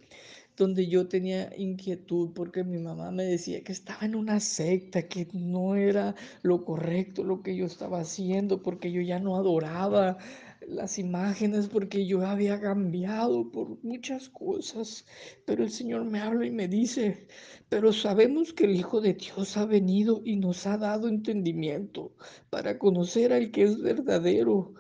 donde 0.58 0.88
yo 0.88 1.08
tenía 1.08 1.52
inquietud 1.58 2.32
porque 2.34 2.64
mi 2.64 2.78
mamá 2.78 3.12
me 3.12 3.26
decía 3.26 3.64
que 3.64 3.72
estaba 3.74 4.06
en 4.06 4.16
una 4.16 4.40
secta, 4.40 5.08
que 5.08 5.28
no 5.34 5.76
era 5.76 6.16
lo 6.44 6.64
correcto 6.64 7.24
lo 7.24 7.42
que 7.42 7.56
yo 7.56 7.66
estaba 7.66 8.00
haciendo, 8.00 8.62
porque 8.62 8.92
yo 8.92 9.02
ya 9.02 9.20
no 9.20 9.36
adoraba 9.36 10.18
las 10.68 10.98
imágenes, 11.00 11.68
porque 11.68 12.06
yo 12.06 12.26
había 12.26 12.60
cambiado 12.60 13.52
por 13.52 13.84
muchas 13.84 14.30
cosas. 14.30 15.06
Pero 15.46 15.64
el 15.64 15.70
Señor 15.70 16.06
me 16.06 16.20
habla 16.20 16.46
y 16.46 16.52
me 16.52 16.68
dice, 16.68 17.28
pero 17.70 17.94
sabemos 17.94 18.54
que 18.54 18.66
el 18.66 18.76
Hijo 18.76 19.02
de 19.02 19.14
Dios 19.14 19.58
ha 19.58 19.66
venido 19.66 20.22
y 20.26 20.38
nos 20.38 20.66
ha 20.66 20.78
dado 20.78 21.08
entendimiento 21.08 22.16
para 22.50 22.80
conocer 22.80 23.34
al 23.34 23.52
que 23.52 23.64
es 23.64 23.82
verdadero 23.82 24.74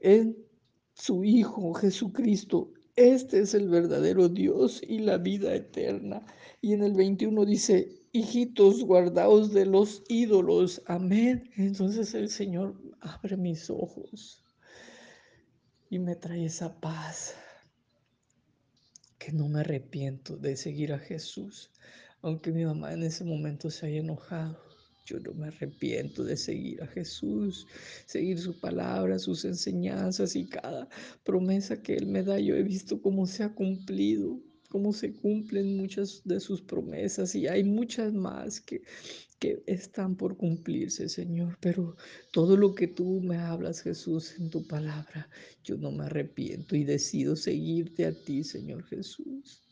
en 0.00 0.36
su 0.94 1.24
Hijo 1.24 1.74
Jesucristo. 1.74 2.72
Este 2.96 3.40
es 3.40 3.54
el 3.54 3.68
verdadero 3.68 4.28
Dios 4.28 4.82
y 4.86 5.00
la 5.00 5.18
vida 5.18 5.54
eterna. 5.54 6.24
Y 6.62 6.72
en 6.72 6.82
el 6.82 6.94
21 6.94 7.44
dice, 7.44 7.90
hijitos, 8.12 8.82
guardaos 8.82 9.52
de 9.52 9.66
los 9.66 10.02
ídolos. 10.08 10.82
Amén. 10.86 11.50
Entonces 11.56 12.14
el 12.14 12.30
Señor 12.30 12.74
abre 13.00 13.36
mis 13.36 13.68
ojos 13.68 14.42
y 15.90 15.98
me 15.98 16.16
trae 16.16 16.44
esa 16.44 16.80
paz 16.80 17.34
que 19.18 19.32
no 19.32 19.48
me 19.48 19.60
arrepiento 19.60 20.36
de 20.36 20.56
seguir 20.56 20.92
a 20.92 20.98
Jesús, 20.98 21.70
aunque 22.22 22.52
mi 22.52 22.64
mamá 22.64 22.92
en 22.92 23.02
ese 23.02 23.24
momento 23.24 23.70
se 23.70 23.86
haya 23.86 24.00
enojado. 24.00 24.60
Yo 25.04 25.20
no 25.20 25.34
me 25.34 25.48
arrepiento 25.48 26.24
de 26.24 26.36
seguir 26.36 26.82
a 26.82 26.86
Jesús, 26.88 27.68
seguir 28.06 28.40
su 28.40 28.58
palabra, 28.58 29.20
sus 29.20 29.44
enseñanzas 29.44 30.34
y 30.34 30.48
cada 30.48 30.88
promesa 31.24 31.80
que 31.80 31.94
Él 31.94 32.06
me 32.06 32.24
da. 32.24 32.40
Yo 32.40 32.56
he 32.56 32.64
visto 32.64 33.00
cómo 33.00 33.26
se 33.26 33.44
ha 33.44 33.54
cumplido, 33.54 34.40
cómo 34.68 34.92
se 34.92 35.14
cumplen 35.14 35.76
muchas 35.76 36.22
de 36.24 36.40
sus 36.40 36.60
promesas 36.60 37.36
y 37.36 37.46
hay 37.46 37.62
muchas 37.62 38.12
más 38.12 38.60
que, 38.60 38.82
que 39.38 39.62
están 39.66 40.16
por 40.16 40.36
cumplirse, 40.36 41.08
Señor. 41.08 41.58
Pero 41.60 41.96
todo 42.32 42.56
lo 42.56 42.74
que 42.74 42.88
tú 42.88 43.20
me 43.20 43.38
hablas, 43.38 43.82
Jesús, 43.82 44.34
en 44.38 44.50
tu 44.50 44.66
palabra, 44.66 45.28
yo 45.62 45.76
no 45.76 45.90
me 45.90 46.04
arrepiento 46.04 46.76
y 46.76 46.84
decido 46.84 47.36
seguirte 47.36 48.06
a 48.06 48.12
ti, 48.12 48.44
Señor 48.44 48.84
Jesús. 48.84 49.62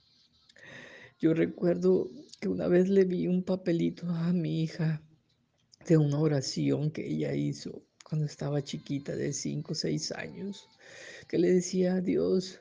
Yo 1.19 1.33
recuerdo 1.33 2.11
que 2.41 2.49
una 2.49 2.69
vez 2.69 2.89
le 2.89 3.05
vi 3.05 3.27
un 3.27 3.45
papelito 3.45 4.09
a 4.09 4.33
mi 4.33 4.63
hija 4.63 5.03
de 5.87 5.97
una 5.97 6.19
oración 6.19 6.91
que 6.91 7.07
ella 7.07 7.35
hizo 7.35 7.83
cuando 8.05 8.27
estaba 8.27 8.63
chiquita 8.63 9.17
de 9.17 9.33
5 9.33 9.73
o 9.73 9.75
6 9.75 10.13
años, 10.13 10.69
que 11.29 11.39
le 11.39 11.51
decía 11.51 11.95
a 11.95 12.01
Dios, 12.01 12.61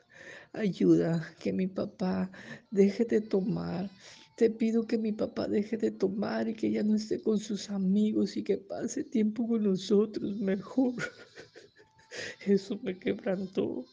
ayuda 0.52 1.34
que 1.38 1.52
mi 1.52 1.66
papá 1.66 2.30
deje 2.70 3.04
de 3.04 3.20
tomar. 3.20 3.90
Te 4.36 4.50
pido 4.50 4.86
que 4.86 4.98
mi 4.98 5.12
papá 5.12 5.46
deje 5.46 5.76
de 5.76 5.90
tomar 5.90 6.48
y 6.48 6.54
que 6.54 6.70
ya 6.70 6.82
no 6.82 6.96
esté 6.96 7.22
con 7.22 7.38
sus 7.38 7.70
amigos 7.70 8.36
y 8.36 8.42
que 8.42 8.58
pase 8.58 9.04
tiempo 9.04 9.46
con 9.46 9.62
nosotros 9.62 10.36
mejor. 10.38 10.94
Eso 12.46 12.78
me 12.82 12.98
quebrantó. 12.98 13.84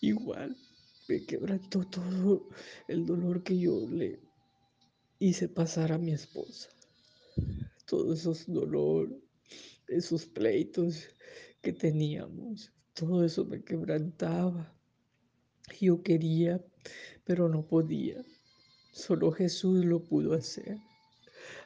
Igual 0.00 0.56
me 1.08 1.24
quebrantó 1.24 1.84
todo 1.84 2.48
el 2.86 3.04
dolor 3.04 3.42
que 3.42 3.58
yo 3.58 3.86
le 3.88 4.20
hice 5.18 5.48
pasar 5.48 5.92
a 5.92 5.98
mi 5.98 6.12
esposa 6.12 6.70
todos 7.88 8.20
esos 8.20 8.46
dolor, 8.46 9.08
esos 9.88 10.26
pleitos 10.26 11.08
que 11.62 11.72
teníamos, 11.72 12.70
todo 12.94 13.24
eso 13.24 13.44
me 13.46 13.62
quebrantaba. 13.64 14.74
Yo 15.80 16.02
quería, 16.02 16.62
pero 17.24 17.48
no 17.48 17.66
podía. 17.66 18.22
Solo 18.98 19.30
Jesús 19.30 19.84
lo 19.84 20.00
pudo 20.00 20.34
hacer. 20.34 20.76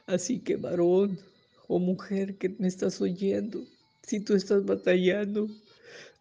Así 0.05 0.39
que 0.39 0.55
varón 0.55 1.19
o 1.67 1.79
mujer 1.79 2.37
que 2.37 2.49
me 2.59 2.67
estás 2.67 3.01
oyendo, 3.01 3.65
si 4.03 4.19
tú 4.19 4.35
estás 4.35 4.63
batallando 4.63 5.47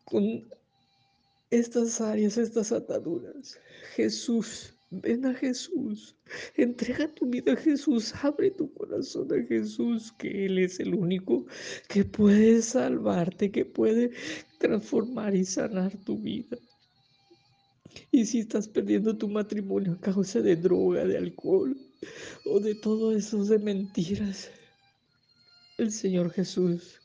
con 0.05 0.43
estas 1.51 2.01
áreas, 2.01 2.39
estas 2.39 2.73
ataduras, 2.73 3.59
Jesús 3.95 4.75
Ven 4.95 5.25
a 5.25 5.33
Jesús, 5.33 6.15
entrega 6.55 7.09
tu 7.09 7.25
vida 7.25 7.55
a 7.55 7.57
Jesús, 7.57 8.13
abre 8.23 8.51
tu 8.51 8.71
corazón 8.75 9.27
a 9.33 9.43
Jesús, 9.47 10.13
que 10.19 10.45
Él 10.45 10.59
es 10.59 10.81
el 10.81 10.95
único 10.95 11.47
que 11.89 12.05
puede 12.05 12.61
salvarte, 12.61 13.51
que 13.51 13.65
puede 13.65 14.11
transformar 14.59 15.35
y 15.35 15.47
sanar 15.47 15.97
tu 16.05 16.19
vida. 16.19 16.59
Y 18.11 18.27
si 18.27 18.41
estás 18.41 18.69
perdiendo 18.69 19.17
tu 19.17 19.29
matrimonio 19.29 19.93
a 19.93 20.01
causa 20.01 20.41
de 20.41 20.57
droga, 20.57 21.05
de 21.05 21.19
alcohol 21.19 21.77
o 22.45 22.61
de 22.61 22.75
todo 22.75 23.13
eso 23.17 23.45
de 23.45 23.59
mentiras, 23.59 24.51
el 25.79 25.91
Señor 25.91 26.31
Jesús 26.31 27.01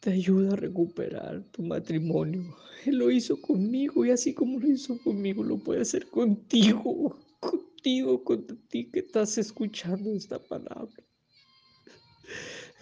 te 0.00 0.12
ayuda 0.12 0.52
a 0.52 0.56
recuperar 0.56 1.42
tu 1.50 1.62
matrimonio. 1.62 2.56
Él 2.84 2.98
lo 2.98 3.10
hizo 3.10 3.40
conmigo 3.40 4.04
y 4.04 4.10
así 4.10 4.34
como 4.34 4.60
lo 4.60 4.68
hizo 4.68 4.98
conmigo, 5.02 5.42
lo 5.42 5.58
puede 5.58 5.80
hacer 5.80 6.06
contigo, 6.06 7.18
contigo, 7.40 8.22
con 8.22 8.46
ti 8.68 8.90
que 8.90 9.00
estás 9.00 9.38
escuchando 9.38 10.14
esta 10.14 10.38
palabra. 10.38 10.94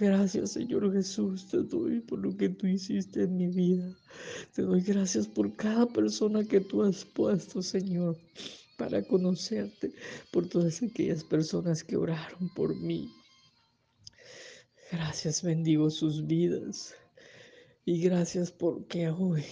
Gracias, 0.00 0.50
Señor 0.50 0.92
Jesús, 0.92 1.46
te 1.46 1.59
doy 1.59 2.00
por 2.00 2.18
lo 2.18 2.37
que 2.37 2.48
tú 2.48 2.66
hiciste 2.66 3.22
en 3.22 3.37
mi 3.37 3.46
vida. 3.46 3.96
Te 4.52 4.62
doy 4.62 4.80
gracias 4.80 5.28
por 5.28 5.54
cada 5.54 5.87
persona 5.87 6.42
que 6.42 6.61
tú 6.61 6.83
has 6.83 7.04
puesto, 7.04 7.62
Señor, 7.62 8.18
para 8.76 9.07
conocerte, 9.07 9.92
por 10.33 10.48
todas 10.48 10.83
aquellas 10.83 11.22
personas 11.22 11.85
que 11.85 11.96
oraron 11.96 12.52
por 12.57 12.74
mí. 12.74 13.09
Gracias, 14.90 15.44
bendigo 15.44 15.88
sus 15.90 16.26
vidas. 16.26 16.92
Y 17.85 18.00
gracias 18.00 18.50
porque 18.50 19.11
hoy 19.11 19.44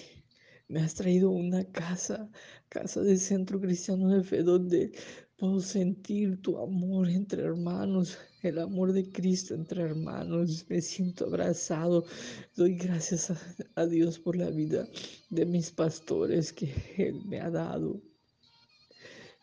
me 0.66 0.80
has 0.80 0.96
traído 0.96 1.30
una 1.30 1.64
casa, 1.70 2.28
casa 2.68 3.00
de 3.02 3.16
Centro 3.16 3.60
Cristiano 3.60 4.08
de 4.08 4.24
Fe, 4.24 4.42
donde 4.42 4.90
puedo 5.36 5.60
sentir 5.60 6.42
tu 6.42 6.58
amor 6.58 7.08
entre 7.08 7.42
hermanos, 7.42 8.18
el 8.42 8.58
amor 8.58 8.92
de 8.92 9.08
Cristo 9.08 9.54
entre 9.54 9.82
hermanos. 9.82 10.64
Me 10.68 10.80
siento 10.80 11.26
abrazado. 11.26 12.04
Doy 12.56 12.74
gracias 12.74 13.32
a, 13.76 13.86
Dios 13.86 14.18
por 14.18 14.36
la 14.36 14.50
vida 14.50 14.88
de 15.30 15.46
mis 15.46 15.70
pastores 15.70 16.52
que 16.52 16.72
Él 16.96 17.22
me 17.24 17.40
ha 17.40 17.50
dado. 17.50 18.00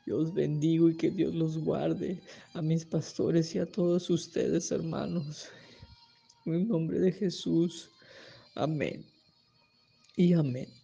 Dios 0.05 0.33
bendigo 0.33 0.89
y 0.89 0.97
que 0.97 1.11
Dios 1.11 1.35
los 1.35 1.57
guarde 1.57 2.19
a 2.53 2.61
mis 2.61 2.85
pastores 2.85 3.53
y 3.55 3.59
a 3.59 3.65
todos 3.65 4.09
ustedes, 4.09 4.71
hermanos. 4.71 5.49
En 6.45 6.53
el 6.55 6.67
nombre 6.67 6.99
de 6.99 7.11
Jesús. 7.11 7.91
Amén. 8.55 9.05
Y 10.15 10.33
amén. 10.33 10.78